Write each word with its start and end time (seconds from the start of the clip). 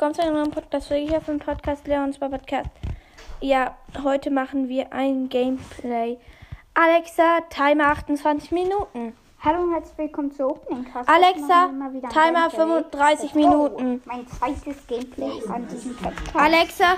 willkommen 0.00 0.14
zu 0.14 0.22
einem 0.22 0.36
neuen 0.36 0.50
Podcast. 0.50 0.88
Wir 0.88 0.96
hier 0.96 1.18
auf 1.18 1.26
dem 1.26 1.38
Podcast 1.38 1.86
Leons 1.86 2.18
Podcast. 2.18 2.70
Ja, 3.42 3.76
heute 4.02 4.30
machen 4.30 4.66
wir 4.66 4.94
ein 4.94 5.28
Gameplay. 5.28 6.16
Alexa, 6.72 7.42
Timer 7.50 7.88
28 7.88 8.50
Minuten. 8.50 9.14
Hallo 9.40 9.62
und 9.62 9.74
herzlich 9.74 9.98
willkommen 9.98 10.32
zu 10.32 10.46
Opening 10.46 10.90
Cast. 10.90 11.06
Alexa, 11.06 11.66
Timer 11.66 12.48
Gameplay. 12.48 12.50
35 12.56 13.30
Oh, 13.34 13.36
Minuten. 13.36 14.02
Mein 14.06 14.26
zweites 14.26 14.86
Gameplay 14.86 15.42
an 15.52 15.68
diesem 15.68 15.94
Podcast. 15.94 16.34
Alexa, 16.34 16.96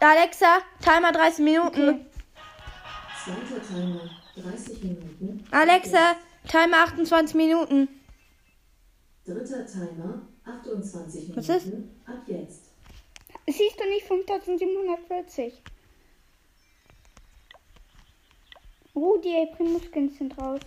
Alexa, 0.00 0.58
Timer 0.80 1.12
30 1.12 1.44
Minuten. 1.44 2.06
Zweiter 3.22 3.62
Timer, 3.62 4.00
30 4.36 4.82
Minuten. 4.84 5.44
Alexa, 5.50 6.14
Timer 6.48 6.78
28 6.84 7.34
Minuten. 7.34 7.88
Dritter 9.26 9.66
Timer, 9.66 10.22
28 10.44 11.28
Minuten. 11.28 11.36
Was 11.36 11.48
ist? 11.48 11.72
Ab 12.06 12.22
jetzt. 12.26 12.70
Siehst 13.46 13.78
du 13.78 13.88
nicht 13.88 14.06
5740? 14.06 15.54
Oh, 18.94 19.16
die 19.18 19.34
April 19.36 19.80
Skins 19.80 20.18
sind 20.18 20.38
raus. 20.38 20.60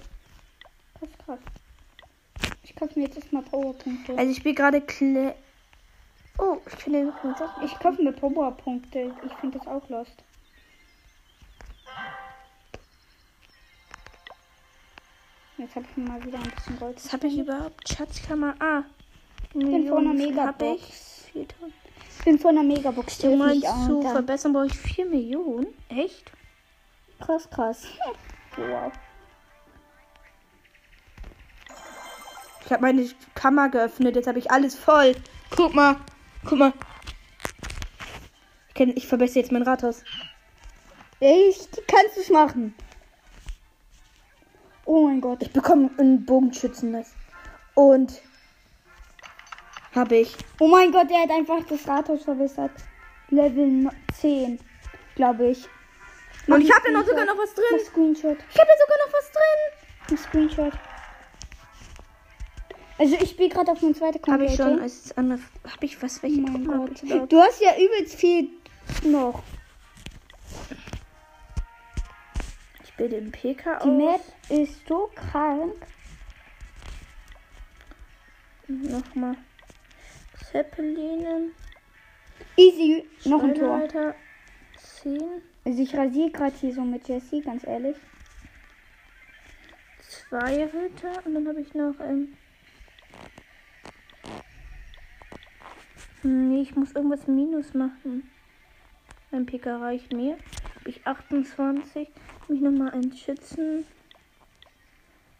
Krass, 1.00 1.10
krass. 1.26 1.40
Ich 2.64 2.76
kaufe 2.76 3.00
mir 3.00 3.06
jetzt 3.06 3.18
erstmal 3.18 3.44
Powerpunkte. 3.44 4.18
Also 4.18 4.32
ich 4.32 4.38
spiele 4.38 4.56
gerade 4.56 4.82
Kle... 4.82 5.36
Oh, 6.38 6.58
ich 6.68 6.76
finde. 6.76 7.14
Ich 7.64 7.80
kaufe 7.80 8.04
mir 8.04 8.12
Powerpunkte. 8.12 9.14
Ich 9.26 9.34
finde 9.36 9.58
das 9.58 9.68
auch 9.68 9.88
lost. 9.90 10.24
Jetzt 15.58 15.76
habe 15.76 15.86
ich 15.90 15.98
mal 15.98 16.24
wieder 16.24 16.38
ein 16.38 16.52
bisschen 16.52 16.78
Gold. 16.78 16.98
Was 16.98 17.14
habe 17.14 17.28
ich 17.28 17.40
überhaupt? 17.40 17.90
Schatzkammer. 17.90 18.56
Ah. 18.60 18.84
Bin 19.54 19.88
vor 19.88 20.00
einer 20.00 20.14
Megabox. 20.14 20.82
ich. 20.82 21.32
4000. 21.34 21.74
Ich 22.18 22.26
bin 22.26 22.40
von 22.40 22.56
der 22.56 22.64
Megabox. 22.64 23.20
Du 23.20 23.36
meinst 23.36 23.68
zu 23.86 24.02
verbessern 24.02 24.54
brauche 24.54 24.68
ich 24.68 24.74
4 24.74 25.06
Millionen? 25.06 25.68
Echt? 25.90 26.32
Krass, 27.20 27.50
krass. 27.50 27.84
Wow. 28.58 28.92
Ich 32.66 32.72
habe 32.72 32.82
meine 32.82 33.08
Kammer 33.36 33.70
geöffnet, 33.70 34.16
jetzt 34.16 34.28
habe 34.28 34.40
ich 34.40 34.50
alles 34.50 34.74
voll. 34.76 35.16
Guck 35.56 35.76
mal. 35.76 35.96
Guck 36.44 36.58
mal. 36.58 36.74
Ich, 38.68 38.74
kenn, 38.74 38.90
ich 38.98 39.08
verbessere 39.08 39.42
jetzt 39.42 39.52
mein 39.52 39.62
Rathaus. 39.62 40.04
Ich 41.20 41.70
kannst 41.88 42.18
es 42.18 42.30
machen. 42.30 42.74
Oh 44.86 45.08
mein 45.08 45.22
Gott. 45.22 45.44
Ich 45.44 45.52
bekomme 45.52 45.92
einen 45.98 46.26
Bogenschützennest. 46.26 47.14
Und 47.76 48.22
habe 49.96 50.18
ich. 50.18 50.36
Oh 50.60 50.68
mein 50.68 50.92
Gott, 50.92 51.10
der 51.10 51.22
hat 51.24 51.32
einfach 51.32 51.64
das 51.68 51.88
Rathaus 51.88 52.24
verbessert. 52.24 52.72
Level 53.30 53.68
no- 53.68 53.92
10, 54.20 54.60
glaube 55.16 55.50
ich. 55.50 55.68
Und 56.48 56.62
ich 56.62 56.72
habe 56.72 56.84
da 56.86 56.92
noch 57.00 57.06
sogar 57.06 57.26
noch 57.26 57.38
was 57.38 57.50
Ein 57.50 57.56
drin. 57.56 57.86
Screenshot. 57.86 58.38
Ich 58.52 58.58
habe 58.60 58.68
da 58.70 58.74
sogar 58.86 58.98
noch 59.06 59.14
was 59.14 59.32
drin. 59.32 60.12
Ein 60.12 60.18
Screenshot. 60.18 60.74
Also 63.00 63.16
ich 63.22 63.30
spiele 63.32 63.50
gerade 63.50 63.72
auf 63.72 63.82
meinem 63.82 63.94
zweiten 63.96 64.16
Habe 64.32 64.46
Computer. 64.46 64.52
ich 64.52 64.56
schon 64.56 64.80
als 64.82 65.18
andere. 65.18 65.40
Habe 65.66 65.86
ich 65.86 66.02
was? 66.02 66.24
Welche 66.24 66.40
Oh 66.42 66.44
mein 66.48 66.66
Gott. 66.66 67.02
Du 67.32 67.40
hast 67.42 67.62
ja 67.62 67.72
übelst 67.78 68.16
viel 68.16 68.50
noch. 69.04 69.44
Ich 72.84 72.94
bilde 72.94 73.18
im 73.18 73.32
PK 73.32 73.80
Die 73.84 73.90
aus. 73.90 73.98
Map 73.98 74.22
ist 74.50 74.88
so 74.88 75.12
krank. 75.14 75.74
Nochmal. 78.68 79.36
Zeppelinen. 80.52 81.52
Easy. 82.56 83.08
Noch 83.26 83.44
ein 83.44 83.56
Tor. 83.56 83.78
Schweinereiter, 83.78 84.16
10. 84.78 85.22
Also 85.66 85.82
ich 85.82 85.96
rasiere 85.96 86.32
gerade 86.32 86.56
hier 86.56 86.74
so 86.74 86.82
mit 86.82 87.08
Jessie, 87.08 87.42
ganz 87.42 87.66
ehrlich. 87.66 87.98
Zwei 90.02 90.66
Ritter. 90.66 91.26
Und 91.26 91.36
dann 91.36 91.48
habe 91.48 91.62
ich 91.62 91.74
noch. 91.74 92.00
Ähm, 92.00 92.34
nee, 96.24 96.62
ich 96.62 96.76
muss 96.76 96.94
irgendwas 96.94 97.28
Minus 97.28 97.74
machen. 97.74 98.30
Ein 99.32 99.46
PK 99.46 99.78
reicht 99.78 100.14
mir. 100.14 100.38
Habe 100.80 100.90
ich 100.90 101.06
28. 101.06 102.10
Habe 102.44 102.54
ich 102.56 102.62
nochmal 102.62 102.92
einen 102.92 103.16
Schützen. 103.16 103.86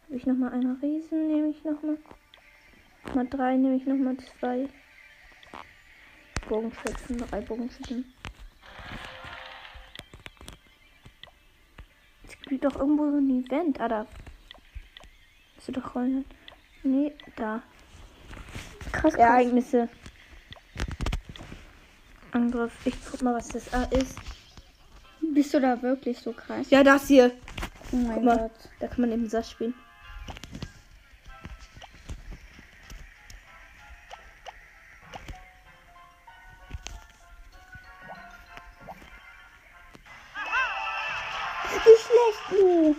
Habe 0.06 0.16
ich 0.16 0.26
nochmal 0.26 0.52
einen 0.52 0.76
Riesen. 0.76 1.28
Nehme 1.28 1.48
ich 1.48 1.64
nochmal. 1.64 1.98
Mal 3.14 3.26
drei 3.26 3.56
nehme 3.56 3.76
ich 3.76 3.86
nochmal 3.86 4.16
zwei. 4.18 4.68
Bogenschützen. 6.48 7.18
Drei 7.18 7.40
Bogenschützen. 7.40 8.12
Es 12.26 12.40
gibt 12.40 12.64
doch 12.64 12.76
irgendwo 12.76 13.10
so 13.10 13.18
ein 13.18 13.44
Event. 13.44 13.80
Ah, 13.80 13.88
da. 13.88 14.06
Hast 15.56 15.68
du 15.68 15.72
doch 15.72 15.94
Rollen? 15.94 16.24
Nee, 16.82 17.12
da. 17.36 17.62
Krass. 18.92 19.14
Ereignisse. 19.14 19.88
Angriff. 22.32 22.72
Ich 22.84 22.94
guck 23.10 23.22
mal, 23.22 23.34
was 23.34 23.48
das 23.48 23.72
A 23.72 23.84
ist. 23.84 24.18
Bist 25.20 25.52
du 25.52 25.60
da 25.60 25.80
wirklich 25.82 26.18
so 26.18 26.32
krass? 26.32 26.70
Ja, 26.70 26.82
das 26.82 27.08
hier. 27.08 27.32
Oh 27.92 27.96
mein. 27.96 28.24
Gott. 28.24 28.50
Da 28.80 28.86
kann 28.86 29.02
man 29.02 29.12
eben 29.12 29.28
Sass 29.28 29.50
spielen. 29.50 29.74
Wie 41.88 41.96
schlecht 41.96 42.50
du. 42.50 42.96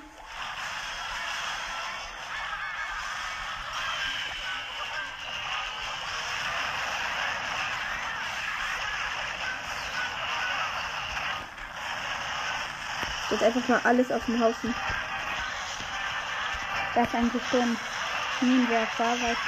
Jetzt 13.30 13.44
einfach 13.44 13.68
mal 13.68 13.82
alles 13.84 14.12
auf 14.12 14.26
dem 14.26 14.44
Haufen. 14.44 14.74
Das 16.96 17.08
ist 17.08 17.14
eigentlich 17.14 17.44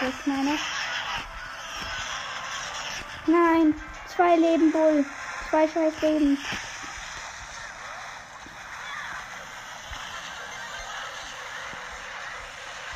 was 0.02 0.14
ich 0.20 0.28
meine? 0.28 0.60
Nein, 3.26 3.74
zwei 4.06 4.36
Leben, 4.36 4.72
Bull. 4.72 5.04
Zwei 5.50 5.68
scheiß 5.68 6.00
Leben. 6.02 6.38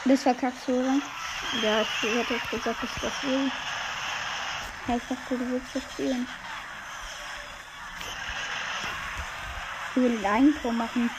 Das 0.07 0.21
verkackst 0.21 0.67
du, 0.67 0.73
oder? 0.73 1.01
Ja, 1.63 1.81
ich 1.81 2.15
hätte 2.15 2.35
jetzt 2.35 2.51
gesagt, 2.51 2.83
dass 2.83 2.93
das 3.01 3.23
will. 3.23 3.51
Ja, 4.87 4.97
ich 4.97 5.03
dachte, 5.09 5.35
du 5.35 5.51
willst 5.51 5.75
das 5.75 5.83
spielen. 5.83 6.27
Ich 9.95 10.01
will 10.01 10.23
ein 10.23 10.53
Tor 10.61 10.73
machen. 10.73 11.09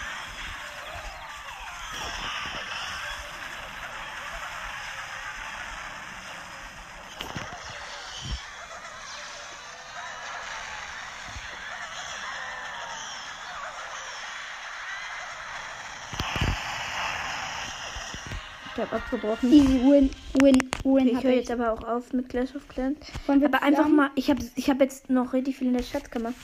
Ich 18.77 18.83
habe 18.83 18.97
abgebrochen. 18.97 19.51
Easy 19.51 19.81
win, 19.81 20.11
win, 20.35 20.71
win. 20.85 21.09
Ich 21.09 21.25
höre 21.25 21.33
jetzt 21.33 21.51
aber 21.51 21.73
auch 21.73 21.83
auf 21.83 22.13
mit 22.13 22.29
Clash 22.29 22.55
of 22.55 22.69
Clans. 22.69 23.11
Aber 23.27 23.63
einfach 23.63 23.89
mal, 23.89 24.11
ich 24.17 24.29
habe 24.29 24.45
ich 24.55 24.69
hab 24.69 24.83
jetzt 24.83 25.09
noch 25.09 25.33
richtig 25.33 25.57
viel 25.57 25.69
in 25.69 25.73
der 25.73 25.83
Schatzkammer. 25.83 26.35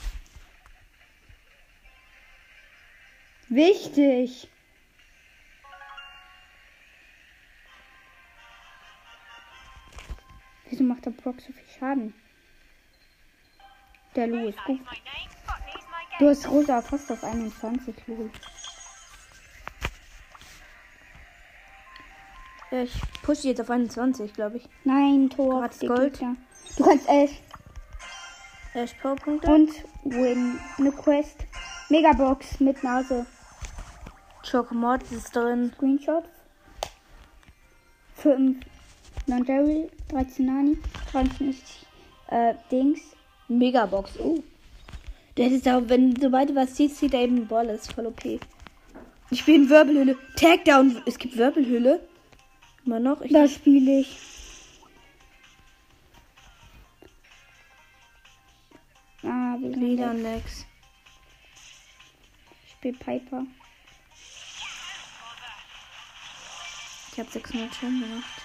Wichtig. 3.50 4.48
Wieso 10.70 10.84
macht 10.84 11.04
der 11.04 11.10
Brock 11.10 11.38
so 11.38 11.52
viel 11.52 11.78
Schaden? 11.78 12.14
Der 14.16 14.26
Lu 14.26 14.48
ist 14.48 14.64
gut. 14.64 14.80
Du 16.18 16.28
hast 16.30 16.48
rosa 16.48 16.80
fast 16.80 17.12
auf 17.12 17.22
21, 17.22 17.94
Lu. 18.06 18.30
Ja, 22.72 22.82
ich 22.84 22.92
pushe 23.22 23.48
jetzt 23.48 23.60
auf 23.60 23.70
21, 23.70 24.32
glaube 24.32 24.56
ich. 24.56 24.68
Nein, 24.84 25.28
Tor. 25.30 25.60
Gratis 25.60 25.80
Gold. 25.80 26.12
Gegner. 26.14 26.36
Du 26.76 26.84
kannst 26.84 27.08
Ash 27.08 27.30
Erst 28.74 28.98
Powerpunkte. 29.02 29.50
und 29.52 29.70
Win. 30.04 30.58
Eine 30.78 30.90
Quest. 30.92 31.44
Megabox 31.90 32.60
mit 32.60 32.82
Nase. 32.82 33.26
Chocomod 34.50 35.02
ist 35.12 35.36
drin. 35.36 35.70
Screenshot. 35.76 36.24
5 38.14 38.56
Non-Jerry, 39.26 39.88
13 40.08 40.46
Nani, 40.46 40.78
23 41.12 41.86
Äh, 42.28 42.54
Dings. 42.70 43.00
Megabox. 43.48 44.18
Oh. 44.18 44.42
Der 45.36 45.48
ist 45.48 45.68
auch, 45.68 45.82
wenn 45.86 46.16
sobald 46.18 46.50
du 46.50 46.54
was 46.54 46.74
siehst, 46.76 46.96
sieht 46.96 47.12
er 47.12 47.20
eben 47.20 47.46
Ball. 47.46 47.66
Das 47.66 47.82
ist 47.82 47.92
voll 47.92 48.06
OP. 48.06 48.24
Ich 49.30 49.40
spiele 49.40 49.58
in 49.64 49.68
Wirbelhöhle. 49.68 50.16
Tagdown. 50.36 51.02
Es 51.04 51.18
gibt 51.18 51.36
Wirbelhöhle. 51.36 52.00
Immer 52.84 53.00
noch. 53.00 53.20
Ich 53.20 53.32
Da 53.32 53.48
spiele 53.48 54.00
ich. 54.00 54.18
Ah, 59.22 59.56
wieder. 59.58 60.14
Lex. 60.14 60.66
Ich 62.64 62.72
spiele 62.72 62.98
Piper. 62.98 63.46
Ich 67.12 67.18
habe 67.18 67.30
600 67.30 67.74
Schaden 67.74 68.00
gemacht. 68.00 68.42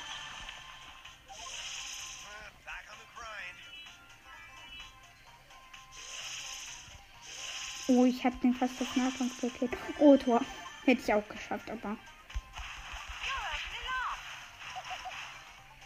Oh, 7.89 8.03
ich 8.03 8.23
habe 8.25 8.35
den 8.43 8.53
fast 8.53 8.81
auf 8.81 8.95
Nahkampf 8.97 9.39
gekillt. 9.39 9.71
Oh, 9.99 10.17
Tor. 10.17 10.41
Hätte 10.83 11.01
ich 11.01 11.13
auch 11.13 11.27
geschafft, 11.29 11.71
aber. 11.71 11.97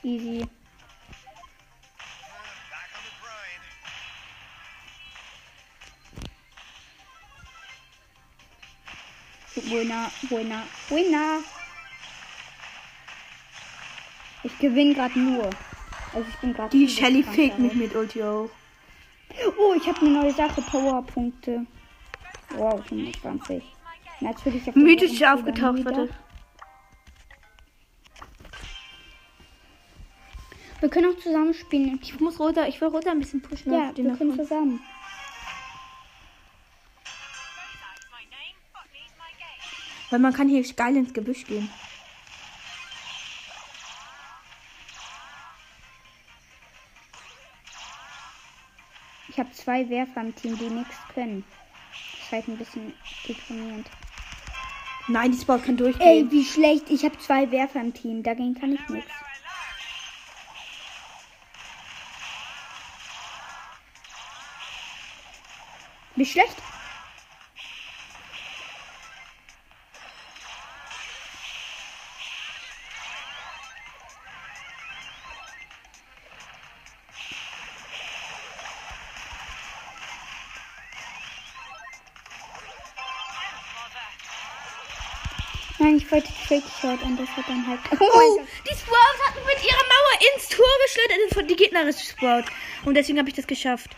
Easy. 0.03 0.47
Winner, 9.55 10.11
winner, 10.29 10.63
winner. 10.89 11.39
Ich 14.43 14.57
gewinne 14.57 14.95
gerade 14.95 15.19
nur. 15.19 15.49
Also 16.13 16.27
ich 16.29 16.35
bin 16.37 16.53
gerade. 16.53 16.69
Die 16.69 16.87
Shelly 16.87 17.21
fegt 17.21 17.59
mich 17.59 17.73
mit 17.75 17.95
Ulti 17.95 18.23
auch. 18.23 18.49
Oh, 19.57 19.73
ich 19.75 19.87
habe 19.87 19.99
eine 20.01 20.09
neue 20.09 20.33
Sache. 20.33 20.61
Powerpunkte. 20.61 21.65
Wow, 22.55 22.83
25. 22.85 23.63
Natürlich. 24.19 24.67
auf 24.67 24.75
Mythisch 24.75 25.23
aufgetaucht, 25.23 25.85
warte. 25.85 26.09
Wir 30.81 30.89
können 30.89 31.13
auch 31.13 31.19
zusammen 31.19 31.53
spielen. 31.53 31.99
Ich 32.01 32.19
muss 32.19 32.39
runter, 32.39 32.67
ich 32.67 32.81
will 32.81 32.87
runter 32.87 33.11
ein 33.11 33.19
bisschen 33.19 33.41
pushen. 33.41 33.71
Ja, 33.71 33.95
wir 33.95 34.03
können 34.17 34.31
davon. 34.31 34.39
zusammen. 34.39 34.83
Weil 40.09 40.19
man 40.19 40.33
kann 40.33 40.49
hier 40.49 40.61
geil 40.73 40.97
ins 40.97 41.13
Gebüsch 41.13 41.45
gehen. 41.45 41.69
Ich 49.29 49.39
habe 49.39 49.51
zwei 49.53 49.87
Werfer 49.87 50.21
im 50.21 50.35
Team, 50.35 50.57
die 50.57 50.69
nichts 50.69 50.97
können. 51.13 51.45
Das 51.91 52.25
ist 52.25 52.31
halt 52.31 52.47
ein 52.49 52.57
bisschen 52.57 52.93
deprimierend. 53.27 53.87
Nein, 55.07 55.31
die 55.31 55.37
Spot 55.37 55.57
kann 55.59 55.77
durchgehen. 55.77 56.05
Ey, 56.05 56.31
wie 56.31 56.43
schlecht. 56.43 56.89
Ich 56.89 57.05
habe 57.05 57.17
zwei 57.19 57.49
Werfer 57.51 57.79
im 57.79 57.93
Team. 57.93 58.23
Dagegen 58.23 58.55
kann 58.55 58.73
ich 58.73 58.89
nichts. 58.89 59.11
Wie 66.21 66.25
schlecht? 66.27 66.55
Nein, 85.79 85.97
ich 85.97 86.11
wollte 86.11 86.27
Fake 86.31 86.61
Shot 86.79 87.01
und 87.01 87.19
das 87.19 87.27
hat 87.29 87.45
dann 87.47 87.65
halt. 87.65 87.79
Oh, 87.93 87.95
Oh, 87.99 88.41
die 88.69 88.75
Sprout 88.75 88.95
hat 89.25 89.35
mit 89.43 89.63
ihrer 89.63 89.73
Mauer 89.73 90.35
ins 90.35 90.49
Tor 90.49 90.67
geschleudert. 90.85 91.33
von 91.33 91.47
die 91.47 91.55
gegnerische 91.55 92.05
Sprout. 92.05 92.43
Und 92.85 92.93
deswegen 92.93 93.17
habe 93.17 93.29
ich 93.29 93.35
das 93.35 93.47
geschafft. 93.47 93.89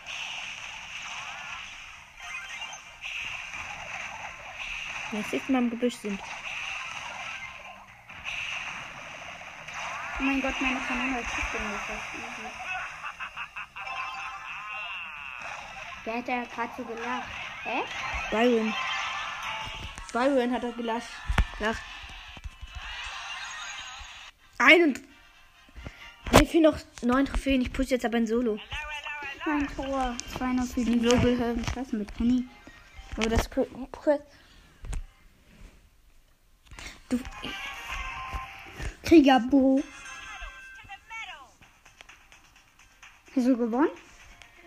Wir 5.13 5.21
das 5.21 5.31
nächste 5.31 5.51
Mal 5.51 5.60
im 5.60 5.69
Gebüsch 5.69 5.95
sind. 5.95 6.19
Oh 10.19 10.24
mein 10.24 10.42
Gott, 10.42 10.60
meine 10.62 10.80
Kanone 10.80 11.15
hat 11.15 11.24
trotzdem 11.24 11.62
geschossen. 11.71 12.74
Wer 16.06 16.18
hat 16.18 16.27
da 16.27 16.44
gerade 16.44 16.74
so 16.77 16.83
gelacht? 16.83 17.30
Hä? 17.63 17.83
Byron. 18.31 18.74
Byron 20.12 20.51
hat 20.51 20.63
er 20.63 20.71
gelacht. 20.74 21.07
Gelacht. 21.57 21.81
Ein 24.57 24.83
und. 24.83 25.01
Mir 26.31 26.45
fehlen 26.45 26.63
noch 26.63 26.77
neun 27.01 27.25
Trophäen. 27.25 27.62
Ich 27.62 27.71
pushe 27.71 27.92
jetzt 27.92 28.06
aber 28.06 28.18
ein 28.18 28.27
Solo. 28.27 28.60
Mein 29.45 29.68
Tor. 29.75 30.15
200 30.38 30.68
für 30.68 30.83
die 30.83 31.00
Global. 31.00 31.56
Klasse 31.71 31.95
mit 31.95 32.13
Penny. 32.18 32.45
Aber 33.18 33.30
das. 33.30 33.50
Du, 37.09 37.19
Kriegerbo. 39.03 39.83
Hast 43.35 43.47
du 43.47 43.57
gewonnen? 43.57 43.89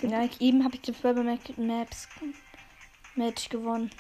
ja, 0.03 0.23
ich, 0.25 0.41
eben 0.41 0.65
habe 0.65 0.77
ich 0.77 1.05
Rebel 1.05 1.25
Mac- 1.25 1.57
Maps 1.59 2.09
Match 3.15 3.49
gewonnen. 3.49 3.91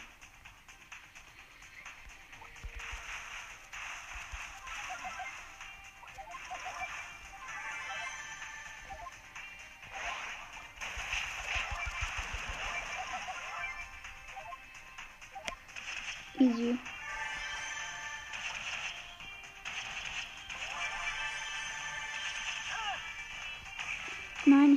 Easy. 16.38 16.78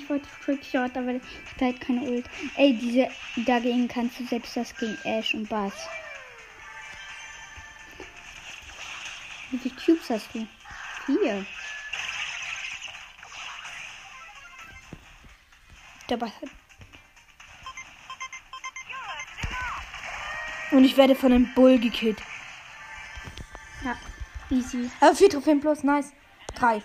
Wollte 0.10 0.28
Trickshot, 0.44 0.98
aber 0.98 1.12
ich 1.12 1.22
hatte 1.54 1.66
halt 1.66 1.82
keine 1.82 2.02
Ult. 2.02 2.26
Ey, 2.56 2.76
diese 2.76 3.10
dagegen 3.46 3.88
kannst 3.88 4.20
du 4.20 4.26
selbst 4.26 4.58
das 4.58 4.76
gegen 4.76 4.98
Ash 5.04 5.36
und 5.36 5.48
Bass. 5.48 5.88
Wie 9.52 9.60
viele 9.60 9.76
Cubes 9.76 10.10
hast 10.10 10.34
du? 10.34 10.48
Vier. 11.06 11.46
Der 16.10 16.18
Ball 16.18 16.32
hat. 16.42 16.50
Und 20.72 20.84
ich 20.84 20.98
werde 20.98 21.14
von 21.14 21.32
einem 21.32 21.54
Bull 21.54 21.80
gekillt. 21.80 22.22
Ja, 23.84 23.96
easy. 24.50 24.90
Aber 25.02 25.16
vier 25.16 25.30
Trophäen 25.30 25.62
plus, 25.62 25.84
nice. 25.84 26.12
Drei. 26.56 26.82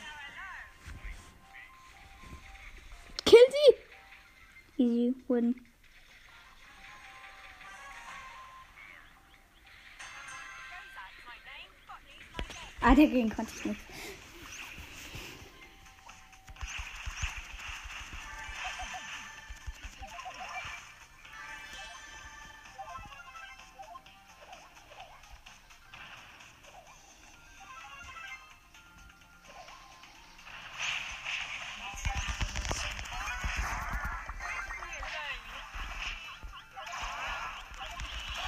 Ah, 12.94 12.96
dagegen 12.96 13.28
konnte 13.28 13.52
ich 13.56 13.64
nicht. 13.64 13.80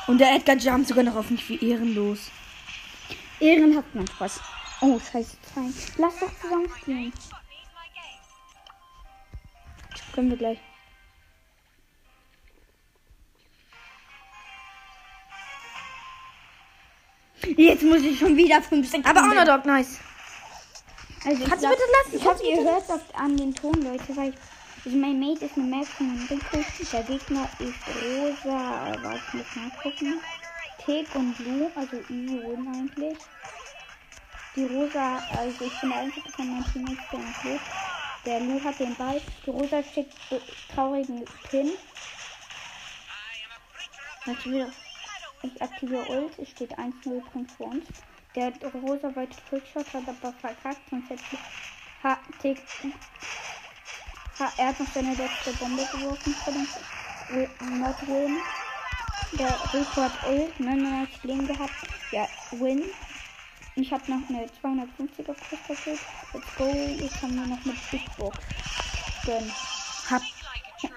Und 0.06 0.18
der 0.18 0.36
Edgar 0.36 0.56
jumpt 0.56 0.86
sogar 0.86 1.02
noch 1.02 1.16
auf 1.16 1.30
mich 1.30 1.48
wie 1.48 1.68
ehrenlos. 1.68 2.30
Ehrenhaft, 3.40 3.94
mein 3.94 4.06
Spaß. 4.06 4.40
Oh, 4.80 4.98
scheiße, 4.98 5.36
zwei. 5.42 5.68
Lass 5.98 6.18
doch 6.20 6.30
zusammen 6.40 6.68
spielen. 6.80 7.12
Können 10.14 10.30
wir 10.30 10.36
gleich. 10.36 10.58
Jetzt 17.56 17.82
muss 17.82 18.02
ich 18.02 18.18
schon 18.18 18.36
wieder 18.36 18.60
5 18.60 18.86
Sekunden. 18.86 19.08
Aber 19.08 19.22
Honor 19.22 19.44
Dog, 19.44 19.64
nice. 19.66 20.00
Also 21.24 21.42
ich 21.42 21.48
Kannst 21.48 21.64
du 21.64 21.68
bitte 21.68 21.82
lassen? 22.02 22.16
Ich 22.16 22.24
hoffe, 22.24 22.44
ihr 22.44 22.64
hört 22.64 22.88
oft 22.88 23.14
an 23.14 23.36
den 23.36 23.54
Ton, 23.54 23.74
Leute, 23.82 24.16
weil 24.16 24.30
ich 24.30 24.36
Also 24.86 24.98
mein 24.98 25.18
Mate 25.18 25.46
ist 25.46 25.56
eine 25.56 25.66
Map 25.66 25.86
von 25.86 26.28
Rico. 26.30 26.64
Der 26.92 27.02
Gegner 27.02 27.48
ist 27.58 27.74
rosa. 28.04 28.96
Warte, 29.02 29.20
ich 29.26 29.34
muss 29.34 29.56
nachgucken. 29.56 30.20
Tick 30.86 31.12
und 31.16 31.36
Blue, 31.36 31.68
also 31.74 31.96
easy 32.08 32.40
win 32.40 32.68
eigentlich. 32.68 33.18
Die 34.54 34.64
rosa, 34.66 35.18
also 35.36 35.64
ich 35.64 35.80
bin 35.80 35.90
der 35.90 35.98
einzige 35.98 36.30
von 36.30 36.48
meinem 36.48 36.72
Team, 36.72 36.86
der 36.86 37.18
noch 37.18 37.44
lebt. 37.44 37.60
Der 38.24 38.40
Lu 38.40 38.62
hat 38.62 38.78
den 38.78 38.94
Ball. 38.94 39.20
Die 39.44 39.50
rosa 39.50 39.82
schickt 39.82 40.14
traurigen 40.72 41.24
Pin. 41.50 41.72
Wieder. 44.44 44.70
Ich 45.42 45.60
aktiviere 45.60 46.04
Ult. 46.04 46.38
Es 46.38 46.50
steht 46.50 46.78
1-0 46.78 47.20
Punkt 47.32 47.50
für 47.50 47.64
uns. 47.64 47.84
Der 48.36 48.52
rosa 48.74 49.14
wollte 49.16 49.36
Trickshot, 49.48 49.92
hat 49.92 50.08
aber 50.08 50.32
verkackt. 50.34 50.88
Sonst 50.88 51.10
hätte. 51.10 51.38
Ha, 52.04 52.18
Tick. 52.40 52.62
Ha, 54.38 54.52
er 54.56 54.68
hat 54.68 54.78
noch 54.78 54.92
seine 54.94 55.14
letzte 55.14 55.52
Bombe 55.58 55.84
geworfen 55.92 56.32
für 56.32 56.52
den 56.52 56.68
Win. 58.06 58.38
Der 59.32 59.60
Rico 59.72 60.02
hat 60.02 60.22
Ult, 60.24 60.58
99 60.60 61.22
Leben 61.24 61.46
gehabt. 61.46 61.74
Ja, 62.10 62.28
Win. 62.52 62.84
Ich 63.74 63.92
habe 63.92 64.10
noch 64.10 64.28
eine 64.28 64.46
250er 64.46 65.34
Kiste. 65.48 65.98
Let's 66.32 66.56
go. 66.56 66.96
Jetzt 67.00 67.20
haben 67.22 67.34
wir 67.34 67.44
noch 67.46 67.64
mit 67.64 67.90
Big 67.90 68.16
Box. 68.16 68.36
Gönn. 69.24 69.50
Hab. 70.10 70.22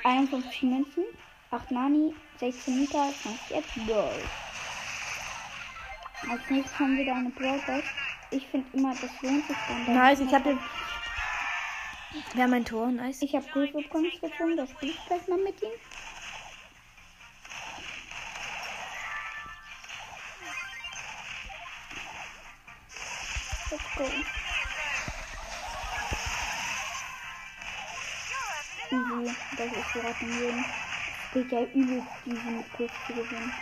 51 0.04 0.64
Münzen, 0.64 1.04
8 1.52 1.72
Nani, 1.72 2.14
16 2.40 2.80
Mika, 2.80 3.10
20 3.24 3.56
App, 3.56 3.64
Gold. 3.88 4.30
Als 6.30 6.50
nächstes 6.50 6.80
haben 6.80 6.98
wir 6.98 7.06
da 7.06 7.16
eine 7.16 7.30
Brawl. 7.30 7.84
Ich 8.32 8.46
finde 8.48 8.68
immer, 8.78 8.94
das 8.94 9.22
lohnt 9.22 9.48
sich 9.48 9.58
dann. 9.68 9.86
da- 9.86 9.94
Nice, 9.94 10.20
ich 10.20 10.34
hab 10.34 10.44
den. 10.44 10.60
Wer 12.36 12.48
mein 12.48 12.66
Tor? 12.66 12.88
Nice. 12.92 13.22
Ich 13.22 13.36
habe 13.36 13.46
Griff 13.52 13.74
übrigens 13.74 14.20
gefunden, 14.22 14.58
das 14.58 14.70
spiele 14.70 14.92
ich 14.92 15.06
gleich 15.06 15.28
mal 15.28 15.40
mit 15.40 15.62
ihm. 15.62 15.70
Easy, 24.00 24.24
das 29.58 29.68
ist 29.68 29.94
gerade 29.94 30.16
im 30.22 30.40
Leben. 30.40 30.66
Geht 31.34 31.52
ja 31.52 31.62
übel, 31.74 32.04
diesen 32.26 32.72
Kurs 32.72 32.92
zu 33.06 33.14
gewinnen. 33.14 33.54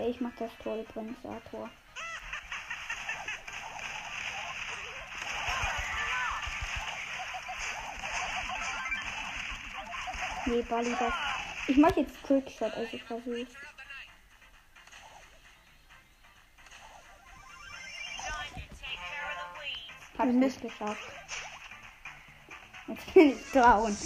Ich 0.00 0.20
mach 0.20 0.32
das 0.38 0.50
Tor 0.62 0.76
übrigens, 0.76 1.16
ja, 1.22 1.40
Tor. 1.50 1.70
Nee, 10.46 10.62
Bali, 10.62 10.96
das. 10.98 11.14
Ich 11.68 11.76
mach 11.76 11.96
jetzt 11.96 12.22
Quickshot, 12.24 12.74
also 12.74 12.88
ich 12.92 13.02
versuch's. 13.04 13.52
Hab's 20.18 20.32
nicht 20.32 20.62
geschafft. 20.62 21.02
Jetzt 22.88 23.14
bin 23.14 23.32
ich 23.32 23.52
down. 23.52 23.96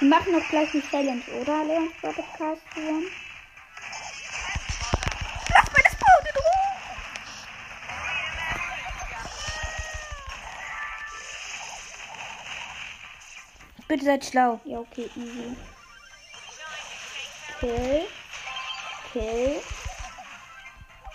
Wir 0.00 0.08
machen 0.08 0.32
noch 0.32 0.48
gleich 0.50 0.70
die 0.72 0.82
Challenge, 0.82 1.22
oder? 1.40 1.64
Leons 1.64 1.92
Podcast 2.02 2.62
gewonnen. 2.74 3.06
Lass 5.48 5.64
das 5.64 5.94
Boot 5.94 6.24
in 6.28 6.36
Ruhe! 6.36 6.74
Bitte 13.88 14.04
seid 14.04 14.24
schlau. 14.24 14.60
Ja, 14.64 14.78
okay, 14.80 15.08
easy. 15.16 15.56
Kill. 17.60 18.06
Kill. 19.12 19.62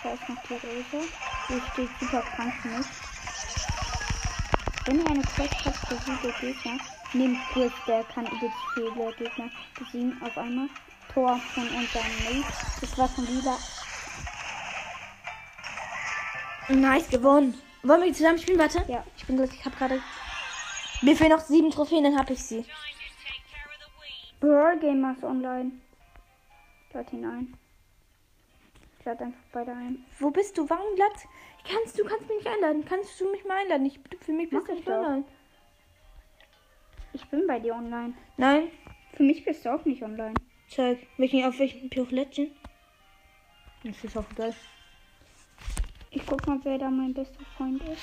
Da 0.02 0.14
ist 0.14 0.30
noch 0.30 0.42
die 0.44 0.54
Rose. 0.54 1.08
Die 1.50 1.62
steht 1.72 1.90
super 2.00 2.22
krank 2.22 2.54
mich. 2.66 2.86
Wenn 4.86 5.00
ihr 5.00 5.08
eine 5.08 5.22
Quest 5.22 5.66
habt 5.66 5.78
viele 5.88 6.34
Gegner, 6.34 6.78
nehmt 7.14 7.38
Griff, 7.54 7.74
der 7.88 8.04
kann 8.04 8.26
übelst 8.28 8.58
viele 8.74 9.14
Gegner 9.18 9.50
besiegen 9.78 10.22
auf 10.22 10.38
einmal. 10.38 10.70
Tor 11.14 11.40
von 11.54 11.64
unserem 11.64 12.06
Mate. 12.24 12.54
Das 12.82 12.98
war 12.98 13.10
schon 13.10 13.28
wieder. 13.28 13.58
Nice, 16.70 17.10
gewonnen. 17.10 17.60
Wollen 17.82 18.04
wir 18.04 18.14
zusammen 18.14 18.38
spielen? 18.38 18.60
Warte. 18.60 18.86
Ja. 18.88 19.04
Ich 19.18 19.26
bin 19.26 19.38
gleich, 19.38 19.54
ich 19.54 19.66
hab 19.66 19.78
gerade. 19.78 20.02
Mir 21.02 21.16
fehlen 21.16 21.32
noch 21.32 21.40
sieben 21.40 21.72
Trophäen, 21.72 22.04
dann 22.04 22.18
hab 22.18 22.30
ich 22.30 22.44
sie. 22.44 22.66
Brawl 24.40 24.78
Gamers 24.80 25.24
Online. 25.24 25.72
Lad 26.94 27.12
ihn 27.12 27.26
ein. 27.26 27.58
Ich 27.64 27.69
lade 29.10 29.26
einfach 29.26 29.44
beide 29.52 29.72
ein. 29.72 30.06
Wo 30.20 30.30
bist 30.30 30.58
du? 30.58 30.70
Warum 30.70 30.96
glatt? 30.96 31.28
Kannst 31.68 31.98
du 32.00 32.04
kannst 32.06 32.28
mich 32.28 32.38
nicht 32.38 32.48
einladen? 32.48 32.86
Kannst 32.86 33.20
du 33.20 33.32
mich 33.32 33.44
mal 33.46 33.58
einladen? 33.58 33.86
Ich, 33.86 34.00
für 34.22 34.32
mich 34.32 34.50
bist 34.50 34.62
Mach 34.62 34.68
du 34.68 34.74
ich 34.74 34.80
nicht 34.80 34.90
online. 34.90 35.24
Ich 37.14 37.26
bin 37.26 37.48
bei 37.48 37.60
dir 37.60 37.74
online. 37.74 38.14
Nein. 38.38 38.70
Für 39.14 39.24
mich 39.24 39.44
bist 39.44 39.66
du 39.66 39.74
auch 39.74 39.84
nicht 39.86 40.04
online. 40.04 40.36
Zeig. 40.70 41.00
Welchen, 41.18 41.44
auf 41.46 41.58
welchen 41.60 41.90
Legend? 41.90 42.52
Das 43.84 44.04
ist 44.04 44.18
auch 44.18 44.30
geil. 44.36 44.54
Ich 46.12 46.26
guck 46.26 46.46
mal, 46.48 46.60
wer 46.64 46.78
da 46.78 46.90
mein 46.90 47.14
bester 47.14 47.44
Freund 47.58 47.82
ist. 47.84 48.02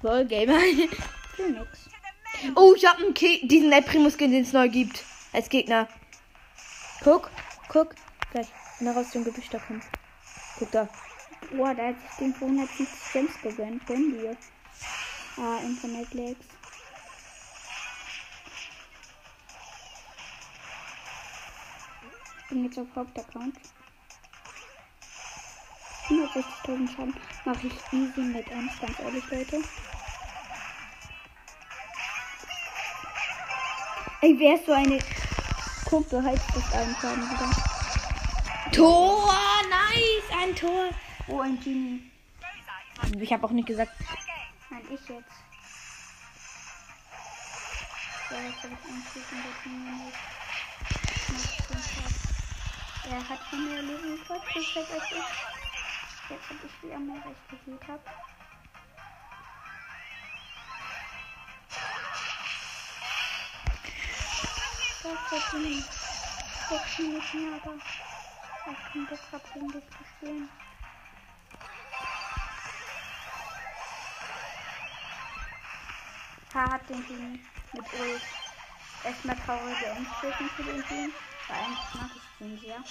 Voll 0.00 0.24
Gamer. 0.26 0.58
Für 1.36 1.50
nix. 1.50 1.90
Oh, 2.54 2.74
ich 2.76 2.84
hab 2.86 2.98
einen 2.98 3.14
Ki 3.14 3.46
diesen 3.46 3.72
El 3.72 3.82
Primo 3.82 4.10
Skin, 4.10 4.30
den 4.30 4.42
es 4.42 4.52
neu 4.52 4.68
gibt. 4.68 5.04
Als 5.32 5.48
Gegner. 5.48 5.88
Guck, 7.02 7.30
guck. 7.68 7.94
Gleich, 8.34 8.48
wenn 8.80 8.88
er 8.88 8.96
aus 8.96 9.10
dem 9.10 9.22
Gebüsch 9.22 9.48
da 9.48 9.60
kommt. 9.60 9.84
Guck 10.58 10.68
da. 10.72 10.88
Boah, 11.52 11.72
da 11.72 11.86
hat 11.86 12.00
sich 12.00 12.10
den 12.18 12.34
für 12.34 12.46
150 12.46 12.88
Gems 13.12 13.40
gegönnt. 13.40 13.86
Gönn 13.86 14.10
dir. 14.10 14.36
Ah, 15.36 15.60
Internet 15.62 16.12
Lags. 16.14 16.46
Ich 22.40 22.48
bin 22.48 22.64
jetzt 22.64 22.76
auf 22.76 22.88
Hauptaccount. 22.96 23.54
160.000 26.08 26.88
Schaden 26.90 27.14
mache 27.44 27.66
ich 27.68 27.92
easy 27.92 28.20
mit 28.20 28.48
uns, 28.48 28.72
ganz 28.80 28.98
ehrlich, 28.98 29.30
Leute. 29.30 29.62
Ey, 34.22 34.36
wer 34.40 34.54
ist 34.56 34.66
so 34.66 34.72
eine 34.72 34.98
Kuppe? 35.84 36.20
Heißt 36.20 36.42
das 36.52 36.72
einen 36.72 36.96
Schaden 36.96 37.30
wieder? 37.30 37.73
Tor, 38.74 39.32
nice, 39.70 40.36
ein 40.36 40.56
Tor. 40.56 40.88
Oh, 41.28 41.40
ein 41.40 41.60
Genie. 41.60 42.10
Ich 43.20 43.32
habe 43.32 43.46
auch 43.46 43.50
nicht 43.52 43.68
gesagt. 43.68 43.92
Nein, 44.68 44.82
ich 44.86 44.90
jetzt. 44.90 45.10
So, 48.28 48.34
jetzt 48.34 48.62
habe 48.64 48.74
ich 48.74 49.14
das 49.14 49.14
nicht. 49.14 49.32
Macht 51.30 51.70
den 51.70 51.76
Tag. 51.76 53.12
Er 53.12 53.28
hat 53.28 53.38
schon 53.48 53.64
mehr 53.68 53.82
Leben 53.82 54.20
das 54.28 54.38
ist 54.56 54.76
als 54.76 54.88
ich. 55.12 55.18
Jetzt 56.30 56.48
habe 56.48 56.66
ich 56.66 56.82
wieder 56.82 56.98
mehr, 56.98 57.22
als 57.24 57.36
ich 57.44 57.50
gefühlt 57.50 57.86
habe. 57.86 58.02
Das 65.04 65.30
wird 65.30 65.50
Genie. 65.52 65.84
Sechs 66.68 66.98
Minuten, 66.98 67.54
aber 67.62 67.74
ich 68.66 69.08
das 69.10 69.20
gerade 69.30 69.44
gegen 69.52 69.72
dich 69.72 69.84
zu 69.90 70.04
spielen. 70.16 70.48
Haar 76.54 76.70
hat 76.72 76.88
den 76.88 77.06
Team 77.06 77.40
mit 77.72 77.84
Ult. 77.92 78.22
Erstmal 79.04 79.36
traurige 79.36 79.86
Endstufen 79.86 80.48
für 80.50 80.62
den 80.62 80.86
Team. 80.86 81.12
Weil 81.48 81.56
eigentlich 81.58 81.94
mag 81.94 82.10
ich 82.14 82.38
den 82.38 82.58
sehr. 82.58 82.82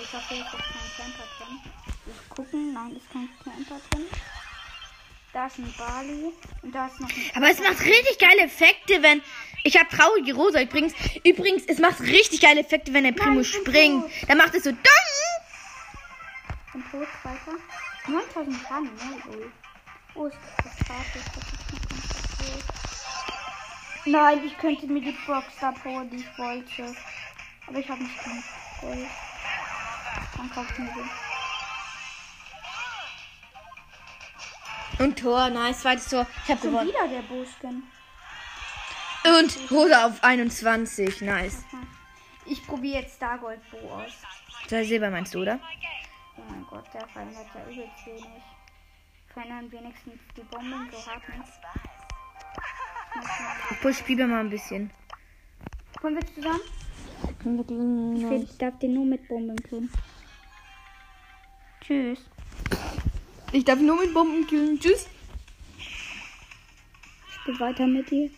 Ich 0.00 0.12
hoffe, 0.12 0.34
jetzt 0.34 0.54
ist 0.54 0.96
kein 0.96 0.96
Camper 0.96 1.26
drin. 1.36 1.60
Ich 2.06 2.28
gucken. 2.28 2.72
Nein, 2.72 2.96
ist 2.96 3.10
kein 3.10 3.28
Camper 3.42 3.80
drin. 3.90 4.06
Da 5.32 5.46
ist 5.46 5.58
ein 5.58 5.74
Bali. 5.78 6.32
Und 6.62 6.74
da 6.74 6.86
ist 6.86 7.00
noch 7.00 7.08
ein. 7.08 7.30
Aber 7.36 7.50
es 7.50 7.60
macht 7.60 7.80
richtig 7.84 8.18
geile 8.18 8.42
Effekte, 8.42 9.02
wenn. 9.02 9.22
Ich 9.62 9.78
habe 9.78 9.88
traurige 9.88 10.34
Rosa 10.34 10.60
übrigens. 10.60 10.92
Übrigens, 11.22 11.64
es 11.66 11.78
macht 11.78 12.00
richtig 12.00 12.40
geile 12.40 12.60
Effekte, 12.60 12.92
wenn 12.92 13.04
der 13.04 13.12
Primo 13.12 13.40
ich 13.40 13.52
bin 13.52 13.60
springt. 13.62 14.02
tot. 14.02 14.28
Dann 14.28 14.38
macht 14.38 14.54
es 14.54 14.64
so. 14.64 14.72
Dong! 14.72 14.80
Ein 16.74 16.84
Tod 16.90 17.08
weiter. 17.22 17.58
9000 18.06 18.56
Schaden, 18.62 18.84
ne? 18.84 19.52
Oh, 20.14 20.26
ist 20.26 20.36
das 20.64 20.76
Karte. 20.86 21.04
Das 21.14 21.36
ist 21.36 21.72
noch 21.72 21.88
ganz 21.88 22.08
kaputt. 22.08 22.64
Nein, 24.06 24.44
ich 24.46 24.58
könnte 24.58 24.86
mir 24.86 25.00
die 25.00 25.16
Box 25.26 25.46
abholen, 25.62 26.10
die 26.10 26.16
ich 26.16 26.38
wollte. 26.38 26.96
Aber 27.66 27.78
ich 27.78 27.88
habe 27.88 28.02
nicht 28.02 28.24
genug 28.24 28.44
Gold. 28.80 29.08
Dann 30.36 30.50
kaufe 30.50 30.72
ich 30.72 30.78
mir 30.78 30.86
den. 30.94 31.10
Und 35.00 35.18
Tor, 35.18 35.48
nice, 35.50 35.80
zweites 35.80 36.08
Tor. 36.08 36.26
Ich 36.44 36.50
habe 36.50 36.60
Schon 36.60 36.70
gewonnen. 36.70 36.88
wieder 36.88 37.08
der 37.08 37.22
Bo-Skin. 37.22 37.82
Und 39.38 39.70
Hose 39.70 40.04
auf 40.06 40.22
21, 40.22 41.22
nice. 41.22 41.64
Ich 42.46 42.66
probiere 42.66 43.02
jetzt 43.02 43.16
Stargold 43.16 43.60
Bo 43.70 43.78
aus. 43.94 44.10
Zwei 44.68 44.84
Silber 44.84 45.10
meinst 45.10 45.34
du, 45.34 45.40
oder? 45.42 45.58
Oh 46.36 46.42
mein 46.50 46.64
Gott, 46.68 46.84
der 46.94 47.06
verändert 47.08 47.46
ja 47.54 47.62
übelst 47.72 48.06
wenig. 48.06 48.24
Verändern 49.32 49.72
wenigstens 49.72 50.14
die 50.36 50.42
Bomben 50.42 50.88
so 50.90 50.96
nicht. 50.96 51.50
Ich 53.70 53.80
push 53.80 54.02
Biber 54.04 54.26
mal 54.26 54.40
ein 54.40 54.50
bisschen. 54.50 54.90
Wollen 56.02 56.14
wir 56.16 56.34
zusammen? 56.34 56.60
Können 57.42 57.56
wir 57.58 57.64
gegen- 57.64 58.16
Ich 58.16 58.22
will- 58.30 58.48
darf 58.58 58.78
den 58.78 58.94
nur 58.94 59.04
mit 59.06 59.26
Bomben 59.28 59.56
tun. 59.56 59.90
Tschüss. 61.82 62.18
Ich 63.52 63.64
darf 63.64 63.80
nur 63.80 63.96
mit 63.96 64.14
Bomben 64.14 64.46
killen. 64.46 64.78
Tschüss. 64.78 65.06
Ich 65.78 67.34
spiele 67.34 67.60
weiter 67.60 67.86
mit 67.86 68.10
dir. 68.10 68.30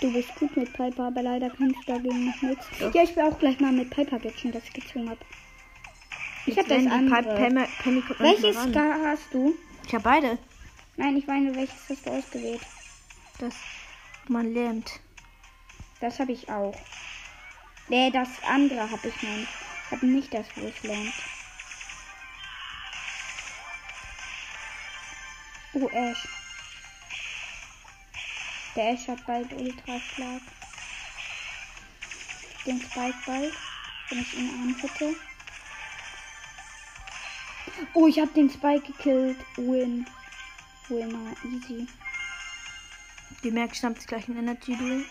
Du 0.00 0.12
bist 0.12 0.34
gut 0.36 0.56
mit 0.56 0.72
Piper, 0.72 1.06
aber 1.06 1.22
leider 1.22 1.48
kannst 1.50 1.76
du 1.86 1.92
dagegen 1.92 2.26
noch 2.26 2.42
nichts. 2.42 2.66
Ja, 2.80 3.02
ich 3.02 3.16
will 3.16 3.24
auch 3.24 3.38
gleich 3.38 3.58
mal 3.60 3.72
mit 3.72 3.90
Piper 3.90 4.18
catchen, 4.18 4.52
das 4.52 4.62
ich 4.64 4.72
gezwungen 4.74 5.10
habe. 5.10 5.20
Ich 6.44 6.56
habe 6.58 6.68
das 6.68 6.86
andere. 6.86 7.34
Penny, 7.34 7.64
Penny 7.82 8.02
kommt 8.02 8.20
Welches. 8.20 8.56
Scar 8.56 8.98
hast 9.04 9.32
du? 9.32 9.54
Ich 9.86 9.94
habe 9.94 10.04
beide. 10.04 10.38
Nein, 10.96 11.16
ich 11.16 11.26
meine, 11.26 11.54
welches 11.54 11.88
hast 11.88 12.06
du 12.06 12.10
ausgewählt? 12.10 12.60
Das 13.38 13.54
man 14.28 14.52
lähmt. 14.52 15.00
Das 16.00 16.20
habe 16.20 16.32
ich 16.32 16.48
auch. 16.48 16.74
Nee, 17.88 18.10
das 18.10 18.28
andere 18.46 18.90
habe 18.90 19.08
ich 19.08 19.22
noch 19.22 19.36
nicht. 19.36 19.48
Ich 19.86 19.92
habe 19.92 20.06
nicht 20.06 20.34
das, 20.34 20.46
wo 20.56 20.66
ich 20.66 20.82
lernt. 20.82 21.12
Oh, 25.78 25.90
Ash. 25.92 26.26
Der 28.74 28.92
Ash 28.92 29.08
hat 29.08 29.26
bald 29.26 29.52
Ultraschlag. 29.52 30.40
Den 32.64 32.80
Spike 32.80 33.18
bald, 33.26 33.52
wenn 34.08 34.20
ich 34.20 34.34
ihn 34.38 34.48
anhitte. 34.48 35.14
Oh, 37.92 38.06
ich 38.06 38.18
habe 38.18 38.32
den 38.32 38.48
Spike 38.48 38.90
gekillt. 38.90 39.36
Win. 39.56 40.06
Winner, 40.88 41.36
easy. 41.44 41.86
Die 43.44 43.50
Merk 43.50 43.74
sich 43.74 44.06
gleich 44.06 44.28
ein 44.28 44.38
Energy 44.38 44.74
Duel. 44.76 45.04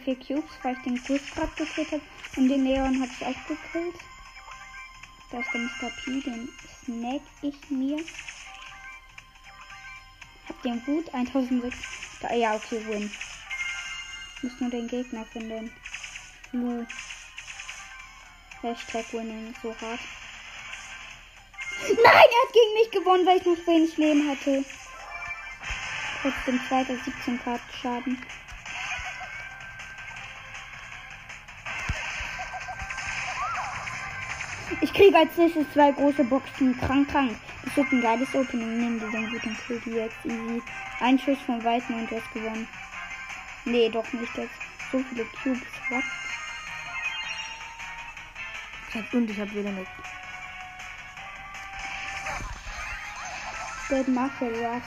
Vier 0.00 0.16
Cubes, 0.16 0.50
weil 0.62 0.76
ich 0.76 0.82
den 0.82 1.02
Quiz 1.02 1.22
gerade 1.34 1.52
gekillt 1.56 1.92
habe. 1.92 2.02
Und 2.36 2.48
den 2.48 2.64
Leon 2.64 3.00
habe 3.00 3.10
ich 3.12 3.26
auch 3.26 3.46
gekillt. 3.46 3.96
Da 5.30 5.38
ist 5.40 5.52
der 5.52 5.60
Mr. 5.60 5.90
P, 6.04 6.20
den 6.20 6.48
snack 6.84 7.22
ich 7.42 7.70
mir. 7.70 8.04
Hab 10.48 10.62
den 10.62 10.84
Hut, 10.86 11.14
1006. 11.14 11.76
Da, 12.20 12.34
ja, 12.34 12.54
okay, 12.54 12.84
win. 12.86 13.10
Muss 14.42 14.60
nur 14.60 14.70
den 14.70 14.88
Gegner 14.88 15.24
finden. 15.26 15.72
Lu. 16.52 16.86
Hashtag 18.62 19.12
winning, 19.12 19.54
so 19.62 19.74
hart. 19.80 20.00
Nein, 21.88 21.96
er 22.04 22.12
hat 22.12 22.52
gegen 22.52 22.74
mich 22.74 22.90
gewonnen, 22.90 23.26
weil 23.26 23.38
ich 23.38 23.46
noch 23.46 23.66
wenig 23.66 23.96
Leben 23.96 24.28
hatte. 24.28 24.64
Trotzdem 26.20 26.60
zweiter 26.68 26.96
17 27.02 27.38
Grad 27.38 27.60
Schaden. 27.80 28.18
Kriege 35.00 35.16
als 35.16 35.34
nächstes 35.38 35.64
zwei 35.72 35.92
große 35.92 36.24
Boxen. 36.24 36.78
Krank, 36.78 37.08
krank. 37.08 37.34
Das 37.64 37.74
wird 37.74 37.90
ein 37.90 38.02
geiles 38.02 38.34
Opening. 38.34 38.80
Nimm 38.80 39.00
dir 39.00 39.10
den 39.10 39.30
guten 39.30 39.56
Kill 39.66 39.80
die 39.86 39.92
jetzt 39.92 40.26
easy. 40.26 40.62
Ein 41.00 41.18
Schuss 41.18 41.38
von 41.46 41.64
Weitem 41.64 42.00
und 42.00 42.10
du 42.10 42.16
hast 42.16 42.30
gewonnen. 42.34 42.68
Nee, 43.64 43.88
doch 43.88 44.12
nicht 44.12 44.36
jetzt. 44.36 44.52
So 44.92 44.98
viele 45.08 45.24
Cubes. 45.42 45.62
What? 45.88 46.04
Und 49.14 49.30
ich 49.30 49.40
habe 49.40 49.50
wieder 49.54 49.70
mit. 49.70 49.86
Dead 53.88 54.08
Marshall 54.08 54.54
Rush. 54.54 54.82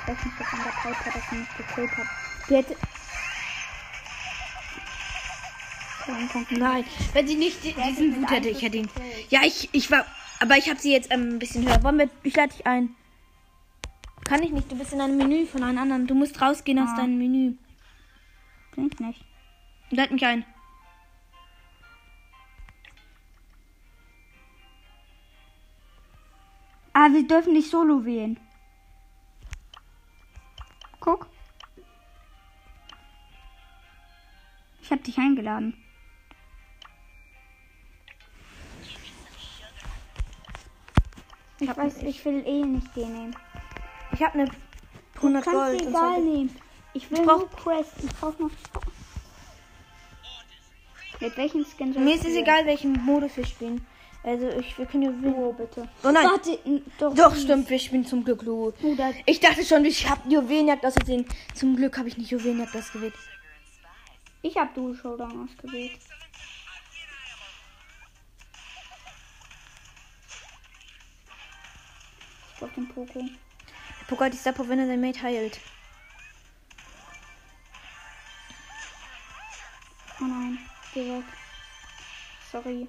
Ich 0.00 0.08
weiß 0.08 0.24
nicht, 0.24 0.40
was 0.40 0.52
an 0.52 0.60
der 0.64 0.70
Piper 0.70 1.10
das 1.18 1.32
nicht 1.32 1.56
gekillt 1.58 1.96
hat. 1.98 2.06
Die 2.48 2.56
hätte. 2.56 2.93
Nein, 6.50 6.84
wenn 7.12 7.26
sie 7.26 7.34
nicht 7.36 7.62
di- 7.64 7.72
diesen 7.74 8.16
Wut 8.20 8.30
hätte, 8.30 8.48
ich 8.48 8.62
hätte 8.62 8.76
ihn. 8.78 8.88
Ja, 9.30 9.40
ich, 9.44 9.68
ich 9.72 9.90
war. 9.90 10.04
Aber 10.40 10.56
ich 10.56 10.68
habe 10.68 10.78
sie 10.78 10.92
jetzt 10.92 11.10
ähm, 11.10 11.30
ein 11.34 11.38
bisschen 11.38 11.66
höher. 11.66 11.82
Wollen 11.82 11.98
wir, 11.98 12.10
ich 12.22 12.36
lade 12.36 12.52
dich 12.52 12.66
ein. 12.66 12.94
Kann 14.24 14.42
ich 14.42 14.50
nicht, 14.50 14.70
du 14.70 14.76
bist 14.76 14.92
in 14.92 15.00
einem 15.00 15.16
Menü 15.16 15.46
von 15.46 15.62
einem 15.62 15.78
anderen. 15.78 16.06
Du 16.06 16.14
musst 16.14 16.40
rausgehen 16.40 16.78
aus 16.78 16.90
Ah. 16.92 16.96
deinem 16.96 17.18
Menü. 17.18 17.54
Klingt 18.72 19.00
nicht. 19.00 19.24
Lad 19.90 20.10
mich 20.10 20.24
ein. 20.24 20.44
Ah, 26.92 27.08
wir 27.12 27.26
dürfen 27.26 27.52
nicht 27.52 27.70
solo 27.70 28.04
wählen. 28.04 28.38
Guck. 31.00 31.26
Ich 34.82 34.90
hab 34.90 35.02
dich 35.02 35.18
eingeladen. 35.18 35.82
Ich 41.60 41.76
weiß, 41.76 42.02
ich 42.02 42.24
will 42.24 42.42
eh 42.46 42.62
nicht 42.64 42.94
den 42.96 43.12
nehmen. 43.12 43.36
Ich 44.12 44.22
habe 44.22 44.38
eine 44.40 44.50
100 45.16 45.46
du 45.46 45.50
kannst 45.50 45.78
Gold. 45.78 45.88
egal 45.88 46.20
nehmen. 46.22 46.56
Ich 46.92 47.10
will 47.10 47.22
brauch- 47.24 47.38
nur 47.38 47.50
Quest. 47.50 47.92
Ich 48.02 48.10
brauch 48.14 48.38
noch. 48.38 48.50
Mit 51.20 51.36
welchen 51.36 51.64
Skin 51.64 51.92
soll 51.92 52.02
Mir 52.02 52.14
ich 52.14 52.20
ist 52.20 52.26
es 52.26 52.36
egal, 52.36 52.66
welchen 52.66 52.92
Modus 53.04 53.36
wir 53.36 53.46
spielen. 53.46 53.86
Also, 54.22 54.48
ich, 54.48 54.76
wir 54.78 54.86
können 54.86 55.02
ja 55.02 55.22
wählen. 55.22 55.34
Oh, 55.34 55.52
bitte. 55.52 55.86
Oh 56.02 56.10
nein. 56.10 56.26
Warte, 56.26 56.58
doch. 56.98 57.14
Doch, 57.14 57.36
stimmt, 57.36 57.68
wir 57.68 57.78
spielen 57.78 58.06
zum 58.06 58.24
Glück. 58.24 58.42
Oh, 58.46 58.72
da, 58.96 59.10
Ich 59.26 59.38
dachte 59.38 59.64
schon, 59.64 59.84
ich 59.84 60.08
habe 60.08 60.28
Juwelenjagd 60.28 60.84
ausgesehen. 60.84 61.26
Zum 61.54 61.76
Glück 61.76 61.98
habe 61.98 62.08
ich 62.08 62.16
nicht 62.16 62.30
Juwelenjagd 62.30 62.74
ausgewählt. 62.76 63.14
ich 64.42 64.56
hab 64.56 64.74
Dual 64.74 64.94
Showdown 64.94 65.46
ausgewählt. 65.48 65.92
Ich 72.54 72.60
brauch 72.60 72.72
den 72.72 72.88
Poco. 72.88 73.18
Der 73.18 74.06
Pokal 74.06 74.32
ist 74.32 74.44
Sapo, 74.44 74.68
wenn 74.68 74.78
er 74.78 74.86
sein 74.86 75.00
Mate 75.00 75.22
heilt. 75.22 75.60
Oh 80.20 80.24
nein, 80.24 80.58
geh 80.92 81.18
weg. 81.18 81.24
Sorry. 82.52 82.88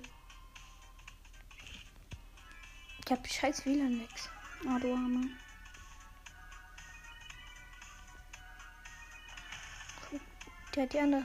Ich 3.04 3.12
habe 3.12 3.28
scheiß 3.28 3.66
WLAN-Lex. 3.66 4.30
Oh, 4.66 4.80
du 4.80 4.94
Arme. 4.94 5.30
Der 10.76 10.84
hat 10.84 10.94
die 10.94 11.00
andere. 11.00 11.24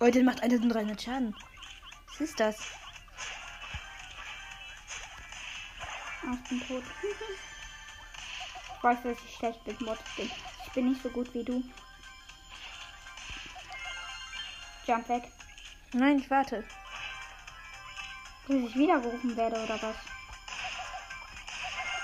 Oh, 0.00 0.10
der 0.10 0.24
macht 0.24 0.40
1300 0.42 1.00
Schaden. 1.00 1.36
Was 2.08 2.20
ist 2.20 2.40
das? 2.40 2.81
Ah, 6.32 6.38
ich 6.42 6.48
bin 6.48 6.66
tot. 6.66 6.82
ich 8.76 8.82
weiß, 8.82 8.98
dass 9.02 9.18
ich 9.22 9.36
schlecht 9.36 9.66
mit 9.66 9.80
Mods 9.82 10.02
bin. 10.16 10.30
Ich 10.64 10.72
bin 10.72 10.88
nicht 10.88 11.02
so 11.02 11.10
gut 11.10 11.32
wie 11.34 11.44
du. 11.44 11.62
Jump 14.86 15.08
weg. 15.10 15.24
Nein, 15.92 16.18
ich 16.18 16.30
warte. 16.30 16.64
Bis 18.48 18.70
ich 18.70 18.76
wiedergerufen 18.76 19.36
werde 19.36 19.62
oder 19.62 19.80
was? 19.82 19.96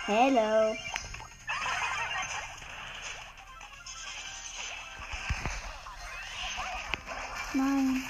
Hello. 0.04 0.76
Nein. 7.54 8.02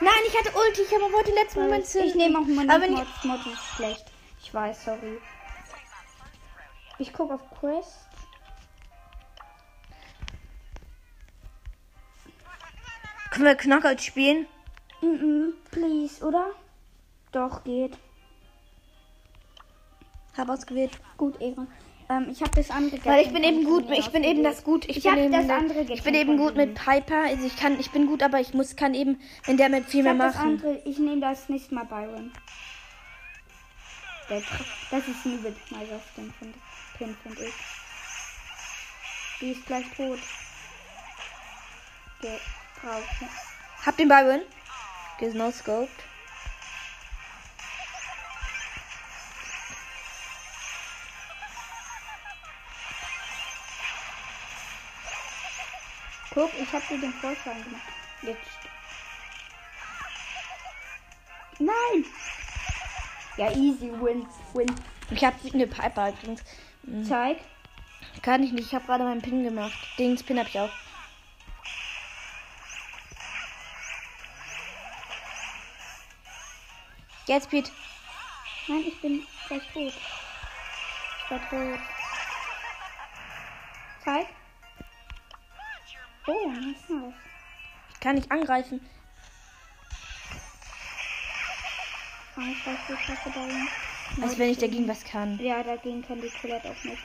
Nein, 0.00 0.12
ich 0.26 0.38
hatte 0.38 0.52
Ulti, 0.56 0.82
ich 0.82 0.94
aber 0.94 1.12
wollte 1.12 1.32
letzten 1.32 1.62
Moment 1.62 1.92
Ich 1.94 2.14
nehme 2.14 2.38
auch 2.38 2.46
mal 2.46 2.70
Aber 2.70 2.86
Mods. 2.88 3.24
Mods 3.24 3.46
ist 3.46 3.76
schlecht. 3.76 4.11
Ich 4.52 4.54
weiß, 4.54 4.84
sorry. 4.84 5.16
Ich 6.98 7.10
gucke 7.14 7.32
auf 7.32 7.40
Quest. 7.58 8.06
Können 13.30 13.46
wir 13.46 13.54
Knockout 13.54 14.02
spielen? 14.02 14.44
Mhm, 15.00 15.54
please, 15.70 16.22
oder? 16.22 16.50
Doch, 17.32 17.64
geht. 17.64 17.96
Hab 20.36 20.50
ausgewählt. 20.50 21.00
Gut, 21.16 21.40
Ehre. 21.40 21.66
Ähm, 22.10 22.28
ich 22.30 22.42
habe 22.42 22.50
das 22.54 22.70
andere 22.70 23.02
Weil 23.06 23.24
ich 23.24 23.32
bin 23.32 23.44
eben 23.44 23.64
gut, 23.64 23.90
ich 23.90 24.10
bin 24.10 24.22
eben 24.22 24.44
das 24.44 24.64
gut, 24.64 24.84
ich, 24.86 24.98
Ich 24.98 25.02
bin 25.04 25.16
eben 25.16 25.32
das 25.32 25.46
der- 25.46 25.56
andere 25.56 25.80
ich 25.80 26.02
bin 26.02 26.12
eben 26.14 26.36
gut 26.36 26.56
mit. 26.56 26.74
Piper, 26.74 27.22
also 27.22 27.46
ich 27.46 27.56
kann, 27.56 27.80
ich 27.80 27.90
bin 27.90 28.06
gut, 28.06 28.22
aber 28.22 28.38
ich 28.38 28.52
muss, 28.52 28.76
kann 28.76 28.92
eben, 28.92 29.18
wenn 29.46 29.56
der 29.56 29.70
mit 29.70 29.86
viel 29.86 30.00
Ich, 30.00 30.12
mehr 30.12 30.26
das 30.26 30.36
andere, 30.36 30.76
ich 30.84 30.98
nehme 30.98 31.22
das 31.22 31.48
nächste 31.48 31.74
Mal 31.74 31.84
Byron. 31.86 32.30
Das 34.28 35.08
ist 35.08 35.24
ein 35.24 35.38
übel 35.38 35.54
finde 36.38 36.58
Pin, 36.96 37.16
finde 37.22 37.44
ich. 37.46 37.54
Die 39.40 39.52
ist 39.52 39.66
gleich 39.66 39.86
tot. 39.96 40.20
Ge 42.20 42.38
drauf. 42.80 43.04
Hab 43.84 43.96
den 43.96 44.08
Byron. 44.08 44.42
Gesno-scoped. 45.18 45.90
Guck, 56.34 56.50
ich 56.54 56.72
habe 56.72 56.84
dir 56.88 56.98
den 56.98 57.12
Vorschlag 57.12 57.62
gemacht. 57.62 57.82
Jetzt. 58.22 58.40
Nein! 61.58 62.06
Ja, 63.36 63.50
easy, 63.52 63.90
win, 64.00 64.26
win. 64.52 64.74
Ich 65.10 65.24
hab 65.24 65.34
eine 65.52 65.66
Piper 65.66 66.10
übrigens. 66.10 66.42
Zeig. 67.08 67.38
Kann 68.20 68.42
ich 68.42 68.52
nicht, 68.52 68.66
ich 68.66 68.74
habe 68.74 68.84
gerade 68.84 69.04
meinen 69.04 69.22
Pin 69.22 69.42
gemacht. 69.42 69.72
Den 69.98 70.16
Pin 70.16 70.38
hab 70.38 70.48
ich 70.48 70.58
auch. 70.58 70.70
Jetzt, 77.26 77.48
Pete. 77.48 77.70
Nein, 78.68 78.84
ich 78.86 79.00
bin 79.00 79.26
gleich 79.48 79.62
tot. 79.72 79.92
Ich 81.24 81.30
war 81.30 81.48
tot. 81.48 81.80
Zeig. 84.04 84.26
Oh, 86.26 86.48
nice. 86.50 87.12
Ich 87.94 88.00
kann 88.00 88.16
nicht 88.16 88.30
angreifen. 88.30 88.86
Ich 92.34 92.66
weiß, 92.66 92.76
ich 92.88 93.08
hasse 93.08 93.30
da 93.34 93.44
hin. 93.44 93.68
Als 94.22 94.38
wenn 94.38 94.50
ich 94.50 94.58
dagegen 94.58 94.88
was 94.88 95.04
kann. 95.04 95.38
Ja, 95.38 95.62
dagegen 95.62 96.02
kann 96.06 96.20
die 96.20 96.30
Colette 96.40 96.70
auch 96.70 96.84
nicht. 96.84 97.02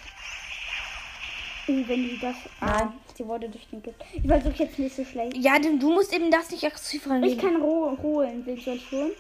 Uh, 1.70 1.84
wenn 1.88 2.04
die 2.04 2.18
das. 2.20 2.36
Ah, 2.62 2.94
sie 3.14 3.26
wurde 3.26 3.50
durch 3.50 3.68
den 3.68 3.84
Gift. 3.84 4.02
Ich 4.14 4.26
versuche 4.26 4.64
jetzt 4.64 4.80
nicht 4.80 4.96
so 4.96 5.04
schlecht. 5.04 5.36
Ja, 5.36 5.60
du 5.60 5.78
du 5.78 5.92
musst 5.92 6.14
eben 6.14 6.32
das 6.32 6.50
nicht 6.50 6.64
aggressiv 6.64 7.06
Ich 7.06 7.12
rangehen. 7.12 7.38
kann 7.38 7.58
ro 7.58 7.98
holen. 8.02 8.46
Wen 8.46 8.60
soll 8.62 8.76
ich 8.76 8.90
holen? 8.92 9.12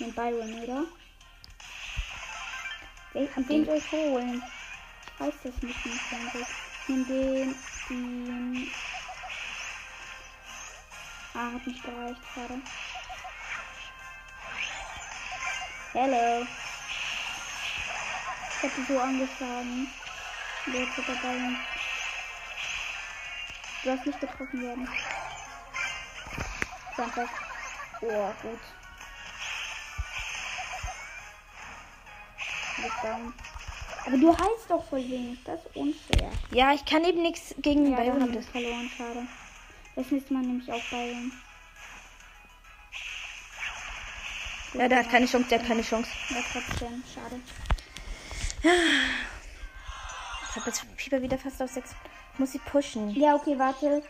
Den 0.00 0.12
Byron, 0.12 0.62
oder? 0.62 0.84
Wen, 3.12 3.28
wen 3.36 3.64
soll 3.64 3.76
ich 3.76 3.92
holen? 3.92 4.42
Ich 5.14 5.20
weiß 5.20 5.34
das 5.44 5.62
nicht 5.62 5.86
mehr. 5.86 5.94
Freunde. 5.94 6.46
Ich 6.82 6.88
nehm 6.88 7.06
den, 7.06 7.54
den. 7.88 8.68
Ah, 11.34 11.52
hat 11.52 11.66
nicht 11.66 11.82
gereicht 11.82 12.20
gerade. 12.34 12.60
Hello. 15.94 16.44
Ich 18.50 18.62
hab 18.64 18.74
die 18.76 18.92
so 18.92 18.98
angeschlagen. 18.98 19.86
Und 20.66 20.74
Jetzt 20.74 20.96
wird. 20.96 21.08
Du 23.84 23.90
hast 23.90 24.06
nicht 24.06 24.20
getroffen 24.20 24.62
werden. 24.62 24.88
Danke. 26.96 27.28
Oh, 28.00 28.32
gut. 28.42 28.60
Aber 34.06 34.16
du 34.18 34.32
heißt 34.36 34.68
doch 34.68 34.84
voll 34.88 34.98
wenig. 35.08 35.38
Das 35.44 35.60
ist 35.64 35.76
unfair. 35.76 36.30
Ja, 36.50 36.72
ich 36.72 36.84
kann 36.84 37.04
eben 37.04 37.22
nichts 37.22 37.54
gegen 37.58 37.90
Ja, 37.92 37.98
Byron. 38.00 38.20
haben 38.22 38.32
wir 38.34 38.42
verloren. 38.42 38.90
Schade. 38.96 39.26
Das 39.94 40.10
nächste 40.10 40.34
Mal 40.34 40.42
nehme 40.42 40.60
ich 40.62 40.72
auch 40.72 40.82
Byron. 40.90 41.32
Ja, 44.74 44.88
der 44.88 44.98
hat 44.98 45.10
keine 45.10 45.26
Chance, 45.26 45.48
der 45.48 45.60
hat 45.60 45.66
keine 45.68 45.82
Chance. 45.82 46.10
Ja, 46.30 46.36
trotzdem. 46.52 47.02
Schade. 47.12 47.40
Ich 50.50 50.56
habe 50.56 50.66
jetzt 50.70 50.84
Fieber 50.96 51.20
wieder 51.22 51.38
fast 51.38 51.62
auf 51.62 51.70
6. 51.70 51.90
Muss 52.38 52.52
sie 52.52 52.58
pushen. 52.58 53.10
Ja, 53.10 53.34
okay, 53.36 53.58
warte. 53.58 54.02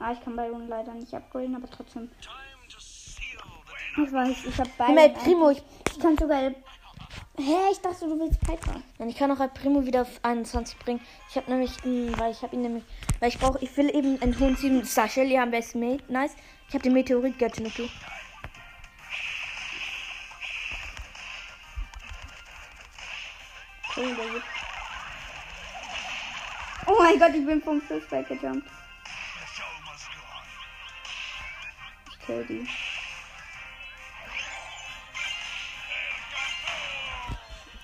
Ah, 0.00 0.12
ich 0.12 0.22
kann 0.24 0.36
Byron 0.36 0.68
leider 0.68 0.92
nicht 0.94 1.14
upgraden, 1.14 1.54
aber 1.54 1.70
trotzdem. 1.70 2.10
Ich 3.96 4.12
weiß, 4.12 4.36
ich 4.48 4.58
habe 4.58 4.70
Byron. 4.76 4.94
mal 4.94 5.10
Primo. 5.10 5.50
Ich, 5.50 5.62
Ich 5.90 6.00
kann 6.00 6.16
sogar. 6.16 6.50
Hä, 7.38 7.54
ich 7.70 7.78
dachte, 7.80 8.06
du 8.06 8.18
willst 8.18 8.40
Piper. 8.40 8.82
Nein, 8.98 9.08
ich 9.08 9.16
kann 9.16 9.30
auch 9.30 9.40
El 9.40 9.48
Primo 9.48 9.84
wieder 9.86 10.02
auf 10.02 10.20
21 10.22 10.78
bringen. 10.78 11.00
Ich 11.30 11.36
habe 11.36 11.50
nämlich, 11.50 11.72
mh, 11.84 12.18
weil 12.18 12.32
ich 12.32 12.42
habe 12.42 12.54
ihn 12.54 12.62
nämlich, 12.62 12.84
weil 13.20 13.28
ich 13.30 13.38
brauche, 13.38 13.58
ich 13.62 13.74
will 13.76 13.88
eben 13.94 14.20
einen 14.20 14.38
hohen 14.38 14.56
7 14.56 14.84
Star 14.84 15.08
Shelly 15.08 15.36
haben, 15.36 15.50
besten 15.50 15.80
Mate. 15.80 16.04
Nice. 16.12 16.32
Ich 16.68 16.74
habe 16.74 16.82
den 16.82 16.92
Meteorit 16.92 17.38
Gadget 17.38 17.62
Oh 26.86 26.96
mein 26.98 27.18
Gott, 27.18 27.34
ich 27.34 27.44
bin 27.44 27.62
vom 27.62 27.80
Fluss 27.80 28.02
weggejumpt. 28.10 28.66
Ich 32.10 32.26
kill 32.26 32.44
die. 32.48 32.66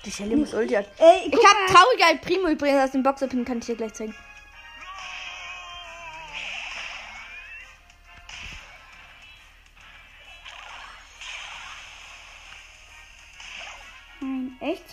Die 0.05 0.11
Shelly 0.11 0.35
muss 0.35 0.53
Ulti. 0.53 0.75
Ey, 0.75 0.85
Ich 1.27 1.45
habe 1.45 1.73
mal. 1.73 2.09
El 2.09 2.17
Primo 2.19 2.47
übrigens 2.47 2.85
aus 2.85 2.91
dem 2.91 3.03
Boxopen, 3.03 3.45
kann 3.45 3.59
ich 3.59 3.65
dir 3.65 3.75
gleich 3.75 3.93
zeigen. 3.93 4.15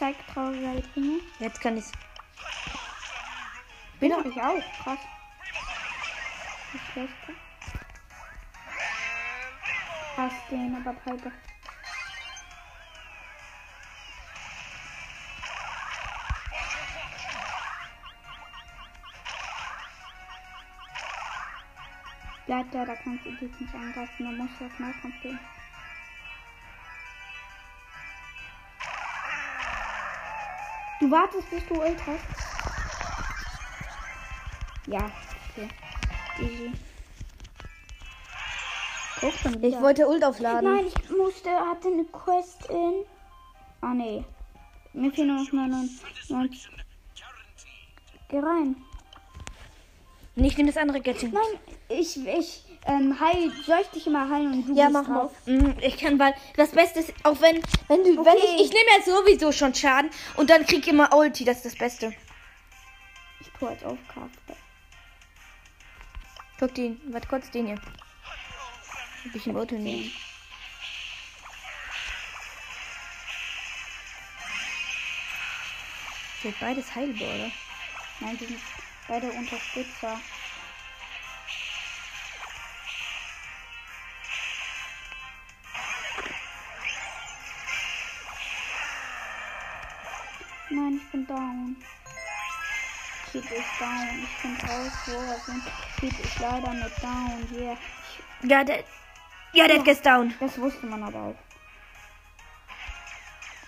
Nein, 0.01 0.13
echt? 0.13 0.19
Zeig 0.27 0.35
traurige 0.35 0.83
Dinge. 0.95 1.21
Jetzt 1.39 1.61
kann 1.61 1.77
ich's. 1.77 1.93
Bin 4.01 4.13
ich 4.13 4.43
auch. 4.43 4.83
Krass. 4.83 4.99
Das 6.73 6.83
Schlechte. 6.93 7.35
Hass 10.17 10.33
den, 10.51 10.75
aber 10.77 10.93
Piper. 11.01 11.33
Bleib 22.47 22.71
da, 22.71 22.85
da 22.85 22.95
kannst 22.95 23.27
du 23.27 23.31
dich 23.33 23.61
nicht 23.61 23.75
angreifen. 23.75 24.25
Da 24.25 24.31
musst 24.31 24.61
du 24.61 24.67
auf 24.67 24.79
Nahkampf 24.79 25.21
Du 31.01 31.11
wartest, 31.11 31.51
bis 31.51 31.67
du 31.67 31.75
Ult 31.75 32.07
hast. 32.07 32.25
Ja, 34.87 35.11
okay. 35.51 35.69
Easy. 36.41 36.73
Guck 39.21 39.33
schon 39.35 39.55
wieder. 39.55 39.69
Ich 39.69 39.81
wollte 39.81 40.07
Ult 40.07 40.25
aufladen. 40.25 40.75
Nein, 40.75 40.87
ich 40.87 41.11
musste, 41.11 41.51
hatte 41.51 41.89
eine 41.89 42.05
Quest 42.05 42.67
in. 42.71 43.05
Ah, 43.81 43.95
nee. 43.95 44.25
Mir 44.93 45.13
fehlen 45.13 45.37
noch 45.37 45.53
99. 45.53 46.69
Geh 48.29 48.39
rein. 48.39 48.77
Ich 50.35 50.57
nehme 50.57 50.71
das 50.71 50.81
andere 50.81 51.01
Gadget. 51.01 51.33
Nein, 51.33 51.61
ich, 51.89 52.27
ich, 52.27 52.65
ähm, 52.87 53.19
heil, 53.21 53.53
soll 53.65 53.79
ich 53.83 53.89
dich 53.89 54.07
immer 54.07 54.29
heilen 54.29 54.53
und 54.53 54.67
du 54.69 54.75
Ja, 54.75 54.89
mach 54.91 55.07
mal. 55.07 55.23
drauf? 55.23 55.33
Mhm, 55.47 55.75
Ich 55.81 55.97
kann, 55.99 56.19
weil 56.19 56.35
das 56.57 56.71
Beste 56.71 57.01
ist, 57.01 57.13
auch 57.25 57.41
wenn, 57.41 57.61
wenn 57.89 58.05
du, 58.05 58.17
wenn 58.25 58.37
Okay. 58.37 58.39
ich, 58.57 58.67
ich 58.67 58.69
nehme 58.73 58.91
jetzt 58.97 59.07
sowieso 59.07 59.53
schon 59.53 59.75
Schaden 59.75 60.11
und 60.37 60.51
dann 60.51 60.65
krieg 60.67 60.81
ich 60.81 60.89
immer 60.89 61.15
Ulti, 61.17 61.45
das 61.45 61.59
ist 61.59 61.67
das 61.67 61.77
Beste. 61.77 62.15
Ich 63.41 63.49
tue 63.59 63.71
jetzt 63.71 63.85
auf 63.85 63.99
Karte. 64.13 64.31
Guck 66.59 66.75
den, 66.75 67.01
warte 67.13 67.29
kurz 67.29 67.51
den 67.51 67.67
hier. 67.67 67.77
Hab 67.77 69.35
ich 69.35 69.47
im 69.47 69.57
Auto 69.57 69.75
nehmen. 69.75 70.11
Sind 76.43 76.59
beides 76.61 76.95
heilbar, 76.95 77.29
oder? 77.29 77.51
Nein, 78.21 78.39
die 78.39 78.47
sind 78.47 78.61
beide 79.09 79.31
Unterstützer. 79.33 80.21
Nein, 90.87 91.01
ich 91.05 91.11
bin 91.11 91.27
down. 91.27 91.77
Pete 93.33 93.55
ist 93.55 93.81
down. 93.81 94.23
Ich 94.23 94.43
bin 94.43 94.57
raus, 94.71 94.93
wo. 95.07 95.51
Pete 96.01 96.23
ist 96.23 96.39
leider 96.39 96.73
mit 96.75 97.03
down. 97.03 97.49
Yeah. 97.61 97.77
Ja, 98.43 98.63
der. 98.63 98.85
Ja, 99.53 99.67
der 99.67 99.79
hat 99.79 99.85
gestaunt. 99.85 100.35
Das 100.39 100.57
wusste 100.59 100.87
man 100.87 101.03
aber 101.03 101.19
auch. 101.19 101.35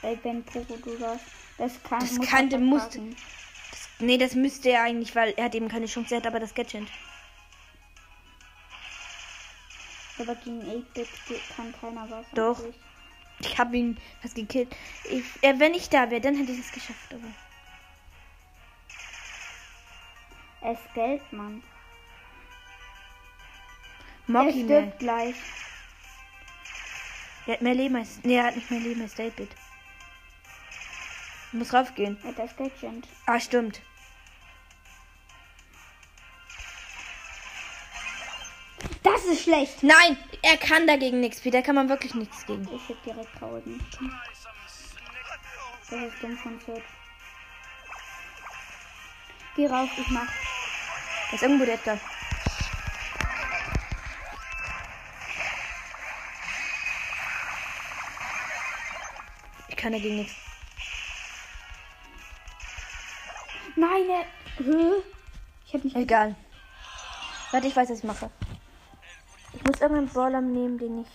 Ey, 0.02 0.16
wenn 0.22 0.44
Poco 0.44 0.76
du 0.76 0.96
das. 0.96 1.20
Das 1.56 1.82
kann. 1.82 1.98
Das 2.00 2.12
muss 2.12 2.28
kannte- 2.28 2.58
musste- 2.58 3.00
verpassen. 3.00 3.16
Nee, 3.98 4.16
das 4.18 4.34
müsste 4.36 4.68
er 4.70 4.82
eigentlich, 4.84 5.16
weil 5.16 5.34
er 5.36 5.46
hat 5.46 5.56
eben 5.56 5.68
keine 5.68 5.86
Chance. 5.86 6.14
Er 6.14 6.20
hat 6.20 6.26
aber 6.28 6.38
das 6.38 6.54
Gadget. 6.54 6.86
Aber 10.20 10.34
gegen 10.36 10.60
8-Bit 10.62 11.08
kann 11.56 11.74
keiner 11.80 12.08
was. 12.08 12.26
Doch. 12.32 12.60
eigentlich. 12.60 12.76
Ich 13.40 13.58
habe 13.58 13.76
ihn 13.76 13.98
fast 14.20 14.34
gekillt. 14.34 14.74
Ich, 15.04 15.24
äh, 15.42 15.58
wenn 15.58 15.74
ich 15.74 15.88
da 15.88 16.10
wäre, 16.10 16.20
dann 16.20 16.36
hätte 16.36 16.52
ich 16.52 16.58
es 16.60 16.72
geschafft. 16.72 17.12
Aber 17.12 17.22
Er 20.60 20.72
ist 20.72 20.94
Geld, 20.94 21.32
Mann. 21.32 21.62
Er 24.26 24.32
Mocky 24.32 24.64
mehr. 24.64 24.82
stirbt 24.82 24.98
gleich. 24.98 25.36
Er 27.46 27.54
hat 27.54 27.62
mehr 27.62 27.74
Leben 27.74 27.96
als. 27.96 28.20
Nee, 28.24 28.36
er 28.36 28.44
hat 28.44 28.56
nicht 28.56 28.70
mehr 28.70 28.80
Leben 28.80 29.00
als 29.02 29.14
David. 29.14 29.50
Muss 31.52 31.72
raufgehen. 31.72 32.18
Er 32.22 32.28
hat 32.30 32.38
das 32.38 32.56
Gadget. 32.56 33.08
Ah, 33.26 33.40
stimmt. 33.40 33.80
Das 39.28 39.36
ist 39.36 39.44
schlecht. 39.44 39.82
Nein, 39.82 40.16
er 40.40 40.56
kann 40.56 40.86
dagegen 40.86 41.20
nichts, 41.20 41.42
Peter. 41.42 41.58
Da 41.58 41.66
kann 41.66 41.74
man 41.74 41.90
wirklich 41.90 42.14
nichts 42.14 42.46
gegen. 42.46 42.66
Ich 42.74 42.88
hätte 42.88 43.02
direkt 43.04 43.38
traurigen. 43.38 43.78
Das 45.90 46.00
ist 46.00 46.22
dumm 46.22 46.38
von 46.38 46.58
Fürth. 46.58 46.82
Geh 49.54 49.66
rauf, 49.66 49.90
ich 49.98 50.08
mach. 50.08 50.32
Da 51.28 51.34
ist 51.36 51.42
irgendwo 51.42 51.66
der 51.66 51.74
Edgar. 51.74 52.00
Ich 59.68 59.76
kann 59.76 59.92
dagegen 59.92 60.16
nichts. 60.16 60.34
Nein, 63.76 64.08
er. 64.08 64.24
Ich 65.66 65.74
hab 65.74 65.84
nicht. 65.84 65.96
Egal. 65.96 66.34
Warte, 67.50 67.66
ich 67.66 67.76
weiß, 67.76 67.90
was 67.90 67.98
ich 67.98 68.04
mache. 68.04 68.30
Ich 69.68 69.72
muss 69.72 69.82
irgendeinen 69.82 70.08
Brawler 70.08 70.40
nehmen, 70.40 70.78
den 70.78 71.02
ich. 71.02 71.08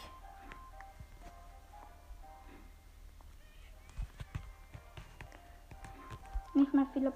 Nicht 6.53 6.71
mehr 6.71 6.85
viele. 6.93 7.11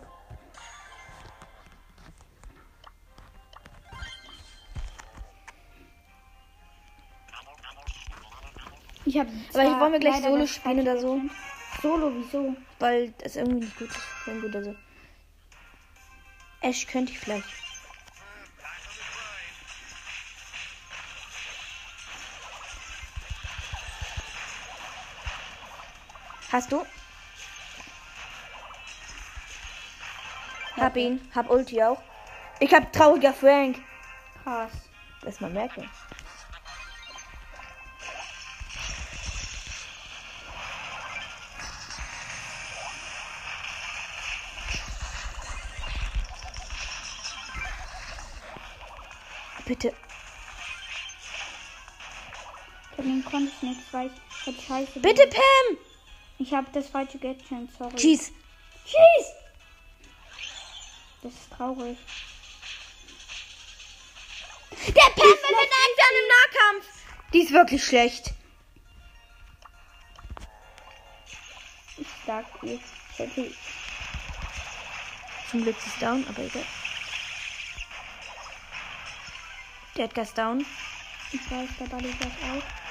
Ich 9.06 9.19
hab. 9.19 9.28
Aber 9.54 9.62
hier 9.62 9.80
wollen 9.80 9.91
wir 9.91 10.00
gleich 10.00 10.23
Solo 10.23 10.47
spielen 10.47 10.80
oder 10.80 11.00
so. 11.00 11.21
Solo, 11.84 12.13
wieso? 12.15 12.56
Weil 12.80 13.12
das 13.19 13.36
irgendwie 13.36 13.60
nicht 13.60 13.78
gut 13.78 13.89
ist. 13.89 14.00
Wenn 14.26 14.41
gut 14.41 14.56
also. 14.56 14.73
Ash 16.62 16.88
könnte 16.88 17.12
ich 17.12 17.19
vielleicht. 17.19 17.66
Hast 26.58 26.72
du? 26.72 26.84
Hab 30.76 30.96
ihn. 30.98 31.22
Hab 31.36 31.52
Ulti 31.52 31.84
auch. 31.84 32.02
Ich 32.60 32.74
hab 32.74 32.91
trauriger 32.91 33.32
Frank. 33.32 33.78
Krass. 34.41 34.72
Lass 35.22 35.39
mal 35.39 35.52
merken. 35.52 35.88
Bitte. 49.67 49.93
Von 52.96 53.24
konnte 53.26 53.52
ich 53.56 53.62
nichts, 53.62 53.93
weil 53.93 54.08
ich. 54.08 55.02
Bitte, 55.04 55.28
Pam! 55.28 55.78
Ich 56.39 56.54
hab 56.54 56.71
das 56.73 56.88
falsche 56.89 57.17
Gadget, 57.17 57.47
sorry. 57.78 57.95
Cheese. 57.95 58.32
Schieß! 58.86 59.34
Das 61.23 61.34
ist 61.34 61.52
traurig. 61.52 61.97
Der 64.71 65.10
Pam 65.15 65.26
wird 65.26 65.71
einfach 65.84 66.12
im 66.13 66.28
Nahkampf. 66.36 66.86
Die 67.34 67.39
ist 67.41 67.52
wirklich 67.52 67.84
schlecht. 67.84 68.34
Ich 71.97 72.08
sag 72.26 72.45
ihr. 72.62 72.80
Zum 75.50 75.63
Glück 75.63 75.76
ist 75.78 76.02
down, 76.02 76.26
aber 76.30 76.43
egal. 76.43 76.65
Der 79.95 80.06
Edgar 80.06 80.23
ist 80.23 80.38
down. 80.38 80.65
Ich 81.32 81.52
weiß, 81.52 81.69
der 81.80 81.86
Ball 81.88 82.06
ist 82.06 82.21
auch. 82.21 82.87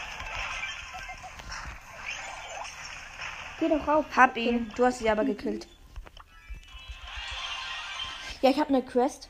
Geh 3.59 3.69
doch 3.69 3.87
rauf. 3.89 4.05
Hab 4.15 4.37
ihn. 4.37 4.71
Du 4.77 4.85
hast 4.85 4.99
sie 4.99 5.09
aber 5.09 5.25
gekillt. 5.25 5.67
Ja, 8.43 8.51
ich 8.51 8.59
habe 8.59 8.69
eine 8.69 8.83
Quest. 8.83 9.29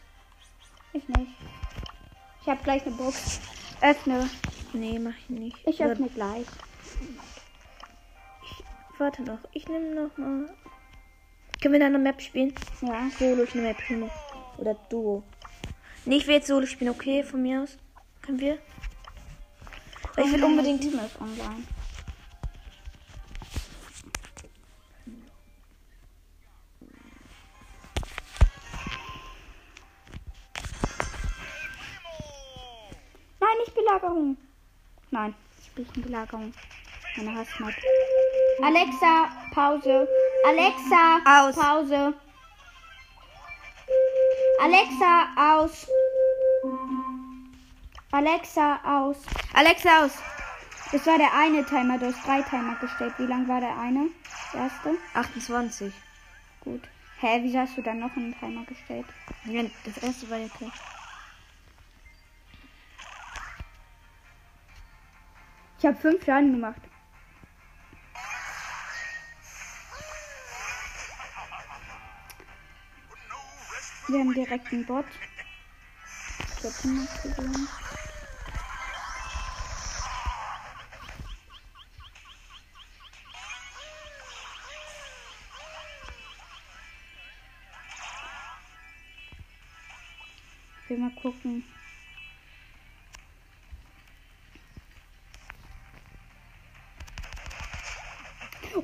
Ich 0.93 1.07
nicht. 1.09 1.33
Ich 2.43 2.49
hab 2.49 2.62
gleich 2.65 2.85
eine 2.87 2.95
Box. 2.97 3.41
Öffne. 3.81 4.29
Nee, 4.73 4.99
mach 4.99 5.17
ich 5.17 5.31
nicht. 5.31 5.57
Ich 5.67 5.83
öffne 5.83 6.09
gleich. 6.09 6.47
Warte 8.99 9.23
noch. 9.23 9.39
Ich 9.53 9.69
nehme 9.69 9.95
noch 9.95 10.17
mal. 10.17 10.49
Können 11.61 11.73
wir 11.73 11.81
dann 11.81 11.95
eine 11.95 11.99
Map 11.99 12.21
spielen? 12.21 12.55
Ja. 12.83 13.09
Solo, 13.19 13.45
ich 13.45 13.55
nehme 13.55 13.75
Primo. 13.75 14.11
Oder 14.59 14.75
Duo. 14.89 15.23
Nee, 16.05 16.17
ich 16.17 16.27
will 16.27 16.37
jetzt 16.37 16.47
Solo 16.47 16.67
spielen, 16.67 16.91
okay? 16.91 17.23
Von 17.23 17.43
mir 17.43 17.62
aus. 17.62 17.77
Können 18.23 18.41
wir? 18.41 18.59
Weil 20.15 20.27
ich 20.27 20.33
will 20.33 20.45
unbedingt. 20.45 20.81
Team 20.81 20.99
ist 20.99 21.21
online. 21.21 21.65
Belagerung. 33.87 34.37
Nein, 35.12 35.35
ich 35.61 35.70
bin 35.70 35.85
nicht 35.85 36.03
Belagerung. 36.03 36.53
Meine 37.16 37.35
Hassmod. 37.37 37.72
Alexa, 38.61 39.29
Pause. 39.55 40.09
Alexa, 40.44 41.20
Aus. 41.25 41.55
Pause. 41.55 42.14
Alexa, 44.61 45.29
aus. 45.37 45.87
Alexa, 48.11 48.81
aus. 48.85 49.18
Alexa 49.55 50.05
aus. 50.05 50.12
Das 50.90 51.07
war 51.07 51.18
der 51.18 51.33
eine 51.33 51.64
Timer, 51.64 51.99
du 51.99 52.07
hast 52.07 52.27
drei 52.27 52.42
Timer 52.42 52.77
gestellt. 52.81 53.14
Wie 53.18 53.27
lang 53.27 53.46
war 53.46 53.61
der 53.61 53.79
eine? 53.79 54.09
Der 54.53 54.62
erste? 54.62 54.96
28. 55.14 55.92
Gut. 56.61 56.83
Hä, 57.20 57.38
wieso 57.42 57.61
hast 57.61 57.77
du 57.77 57.83
dann 57.83 58.01
noch 58.01 58.16
einen 58.16 58.37
Timer 58.38 58.64
gestellt? 58.64 59.07
Das 59.85 59.99
erste 60.03 60.29
war 60.29 60.38
ja 60.38 60.49
klar. 60.49 60.72
Ich 65.79 65.85
habe 65.85 65.97
fünf 65.97 66.25
Schaden 66.25 66.53
gemacht. 66.53 66.81
Wir 74.09 74.21
haben 74.21 74.33
direkt 74.33 74.73
einen 74.73 74.87
Bot. 74.87 75.05
Ich 76.57 76.65
hab 76.65 76.85
100 76.85 77.23
gewonnen. 77.23 77.69
Ich 90.85 90.91
will 90.91 90.99
mal 90.99 91.11
gucken. 91.21 91.65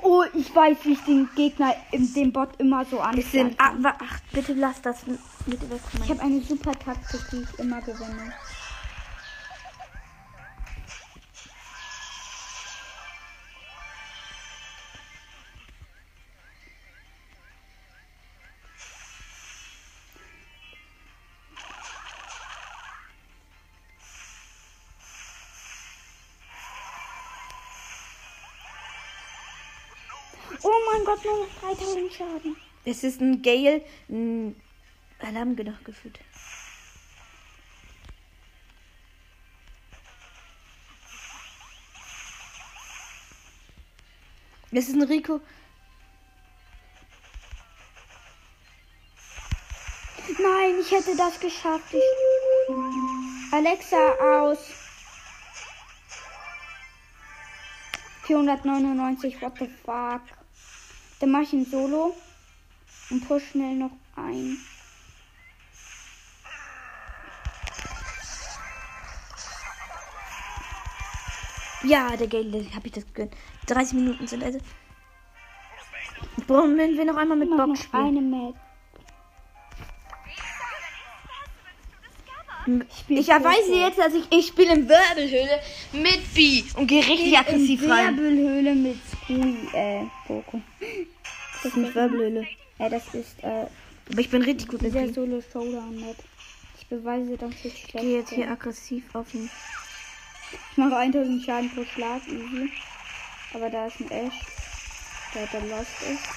Oh, 0.05 0.25
ich 0.35 0.55
weiß, 0.55 0.79
wie 0.85 0.93
ich 0.93 1.05
den 1.05 1.35
Gegner 1.35 1.75
in 1.93 2.13
dem 2.13 2.33
Bot 2.33 2.49
immer 2.59 2.85
so. 2.85 3.01
Ah, 3.01 3.13
wa- 3.79 3.95
ach, 4.01 4.19
bitte 4.35 4.53
lass 4.55 4.83
das. 4.83 5.05
Bitte 5.47 5.67
was 5.71 5.81
Ich 6.05 6.11
habe 6.11 6.21
eine 6.21 6.41
super 6.41 6.73
Taktik, 6.73 7.21
die 7.31 7.43
ich 7.43 7.59
immer 7.59 7.81
gewinne. 7.83 8.33
Nur 31.33 31.47
noch 31.47 31.61
3000 31.61 32.13
Schaden. 32.13 32.57
Es 32.85 33.05
ist 33.05 33.21
ein 33.21 33.43
Gale, 33.43 33.85
ein 34.09 34.61
Alarm 35.21 35.57
gedacht 35.57 35.85
gefühlt. 35.85 36.19
Es 44.75 44.89
ist 44.89 44.95
ein 44.95 45.03
Rico. 45.03 45.41
Nein, 50.39 50.81
ich 50.81 50.91
hätte 50.91 51.15
das 51.15 51.39
geschafft. 51.39 51.93
Ich... 51.93 53.53
Alexa 53.53 54.13
aus. 54.21 54.59
499, 58.23 59.43
what 59.43 59.59
the 59.59 59.69
fuck. 59.85 60.42
Dann 61.23 61.31
mach 61.31 61.43
ich 61.43 61.53
ein 61.53 61.65
Solo 61.65 62.17
und 63.11 63.29
push 63.29 63.53
schnell 63.53 63.77
noch 63.77 63.93
ein. 64.17 64.59
Ja, 71.85 72.17
der 72.17 72.27
Gale, 72.27 72.67
habe 72.75 72.87
ich 72.87 72.93
das 72.93 73.07
gegönnt. 73.07 73.35
30 73.69 73.93
Minuten 73.95 74.27
sind 74.27 74.43
also. 74.43 74.59
Brauchen 76.49 76.77
wir 76.77 77.05
noch 77.05 77.17
einmal 77.17 77.37
mit 77.37 77.57
Box 77.57 77.85
spielen. 77.85 78.05
eine 78.05 78.21
Map. 78.21 78.57
Ich 83.07 83.29
erweise 83.29 83.75
jetzt, 83.75 83.99
dass 83.99 84.13
ich, 84.15 84.25
ich 84.29 84.49
spiele 84.49 84.75
in 84.75 84.89
Wirbelhöhle 84.89 85.61
mit 85.93 86.35
B 86.35 86.65
und 86.75 86.89
gehe 86.89 87.07
richtig 87.07 87.39
aggressiv 87.39 87.81
in 87.81 87.93
rein. 87.93 88.17
Wirbelhöhle 88.17 88.75
mit 88.75 88.99
Squee, 89.23 89.57
äh, 89.73 90.05
Poco. 90.27 90.61
Das 91.63 91.73
ist 91.73 91.77
nicht 91.77 91.95
Wirbelhöhle. 91.95 92.47
Ja, 92.79 92.89
das 92.89 93.15
ist, 93.15 93.43
äh, 93.43 93.67
Aber 94.11 94.19
ich 94.19 94.31
bin 94.31 94.43
richtig 94.43 94.69
gut 94.69 94.83
mit 94.83 94.95
der. 94.95 95.13
Solo 95.13 95.41
Showdown 95.41 96.01
Map. 96.01 96.17
Ich 96.79 96.87
beweise, 96.89 97.37
dass 97.37 97.53
ich 97.65 97.85
Ich 97.85 97.87
gehe 97.93 98.19
jetzt 98.19 98.31
hier 98.31 98.51
aggressiv 98.51 99.05
auf 99.15 99.31
den. 99.31 99.49
Ich 100.73 100.77
mache 100.77 100.97
1000 100.97 101.43
Schaden 101.45 101.71
pro 101.71 101.85
Schlag, 101.85 102.21
easy. 102.27 102.71
Aber 103.55 103.71
da 103.71 103.87
ist 103.87 104.01
ein 104.01 104.11
Ash, 104.11 104.35
der 105.35 105.47
der 105.47 105.61
Lost 105.69 106.03
ist. 106.11 106.29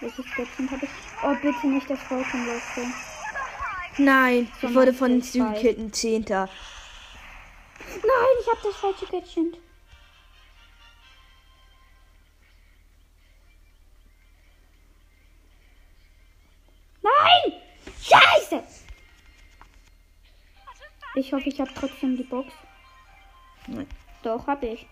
Welches 0.00 0.24
Götzchen 0.34 0.70
habe 0.70 0.84
ich? 0.84 0.90
Oh, 1.22 1.34
bitte 1.42 1.66
nicht 1.66 1.88
das 1.88 1.98
Broken 2.08 2.46
Lost. 2.46 2.88
Nein, 3.98 4.48
ich 4.62 4.74
wurde 4.74 4.92
von 4.92 5.10
den 5.10 5.22
zwei. 5.22 5.38
Zugekillten 5.40 5.92
Zehnter. 5.92 6.48
Nein, 7.80 8.34
ich 8.40 8.46
habe 8.48 8.60
das 8.62 8.76
falsche 8.76 9.06
Götzchen. 9.06 9.56
Ich 21.18 21.32
hoffe, 21.32 21.48
ich 21.48 21.60
habe 21.60 21.74
trotzdem 21.74 22.16
die 22.16 22.22
Box. 22.22 22.52
Nein. 23.66 23.88
Doch, 24.22 24.46
habe 24.46 24.66
ich. 24.68 24.86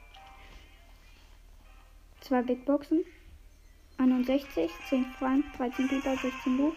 Zwei 2.20 2.42
Big 2.42 2.64
Boxen. 2.64 3.04
61, 3.98 4.72
10 4.88 5.06
Frank, 5.20 5.44
13 5.56 5.86
Pieper, 5.86 6.16
16 6.16 6.58
Lu. 6.58 6.72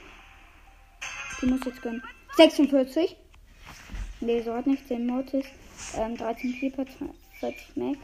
Die 1.42 1.48
muss 1.48 1.66
jetzt 1.66 1.82
gönnen. 1.82 2.04
46. 2.38 3.18
Nee, 4.20 4.40
so 4.44 4.54
hat 4.54 4.68
nicht. 4.68 4.88
10 4.88 5.08
Mortis. 5.08 5.48
Ähm, 5.96 6.16
13 6.16 6.60
Pieper, 6.60 6.86
20 7.40 7.76
Max. 7.76 7.98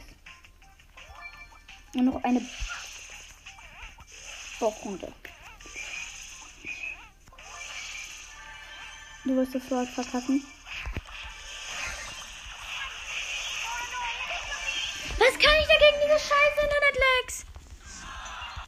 Und 1.94 2.06
noch 2.06 2.24
eine 2.24 2.44
Bockrunde. 4.58 5.12
Du 9.24 9.36
wirst 9.36 9.54
das 9.54 9.70
Wort 9.70 9.88
verkacken. 9.88 10.42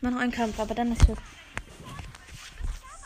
Mach 0.00 0.12
noch 0.12 0.20
einen 0.20 0.32
Kampf, 0.32 0.60
aber 0.60 0.74
dann 0.74 0.92
ist 0.92 1.08
es. 1.08 1.18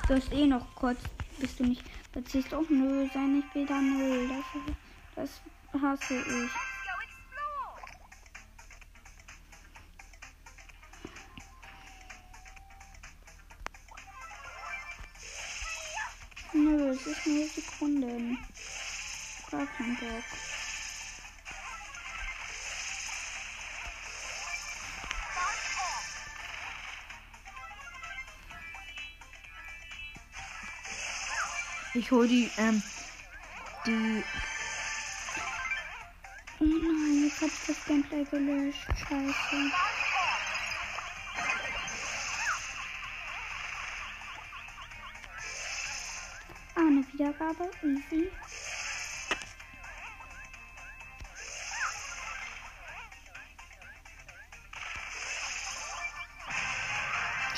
Du 0.07 0.15
hast 0.15 0.33
eh 0.33 0.47
noch 0.47 0.75
kurz, 0.75 0.99
bist 1.39 1.59
du 1.59 1.65
nicht. 1.65 1.83
Da 2.13 2.23
ziehst 2.23 2.53
du 2.53 2.57
auch 2.57 2.69
nö, 2.69 3.09
sei 3.15 3.21
nicht 3.21 3.55
wieder 3.55 3.81
nö. 3.81 4.29
Das, 5.17 5.41
das 5.73 5.83
hasse 5.83 6.15
ich. 6.15 6.51
Nö, 16.53 16.91
es 16.91 17.07
ist 17.07 17.27
nur 17.27 17.47
Sekunden. 17.49 18.39
Gar 19.51 19.67
kein 19.67 19.97
Bock. 19.97 20.62
Ich 31.95 32.11
hol 32.11 32.27
die, 32.27 32.51
ähm, 32.57 32.83
die. 33.87 34.25
Oh 36.59 36.65
nein, 36.65 37.25
jetzt 37.25 37.43
hab 37.43 37.49
ich 37.49 37.67
das 37.67 37.85
Gameplay 37.85 38.25
gelöscht. 38.25 38.87
Scheiße. 38.97 39.73
Ah, 46.75 46.81
eine 46.81 47.05
Wiedergabe. 47.13 47.71
Easy. 47.83 48.31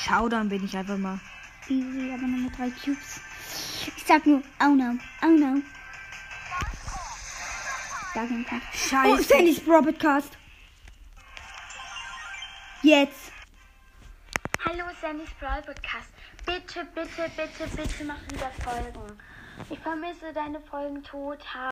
Schau, 0.05 0.29
dann 0.29 0.49
bin 0.49 0.65
ich 0.65 0.77
einfach 0.77 0.99
mal. 0.99 1.21
Easy, 1.69 2.13
aber 2.13 2.27
nur 2.27 2.41
mit 2.41 2.59
drei 2.59 2.71
Cubes. 2.71 3.21
Ich 4.05 4.09
sag 4.09 4.27
nur, 4.27 4.43
oh 4.61 4.75
no, 4.75 4.99
oh 5.23 5.29
no. 5.29 5.63
Da 8.13 8.27
ging 8.27 8.45
kein. 8.45 8.61
Oh, 8.61 9.17
Scheiße. 9.17 9.23
Sandys 9.23 9.61
Broadcast. 9.61 10.37
Jetzt. 12.83 13.33
Hallo 14.63 14.85
Sandys 15.01 15.31
Brawl 15.41 15.63
Podcast. 15.63 16.11
Bitte, 16.45 16.87
bitte, 16.95 17.31
bitte, 17.35 17.67
bitte 17.75 18.05
mach 18.05 18.21
wieder 18.31 18.51
Folgen. 18.63 19.19
Ich 19.71 19.79
vermisse 19.79 20.35
deine 20.35 20.61
Folgen 20.61 21.03
total. 21.03 21.39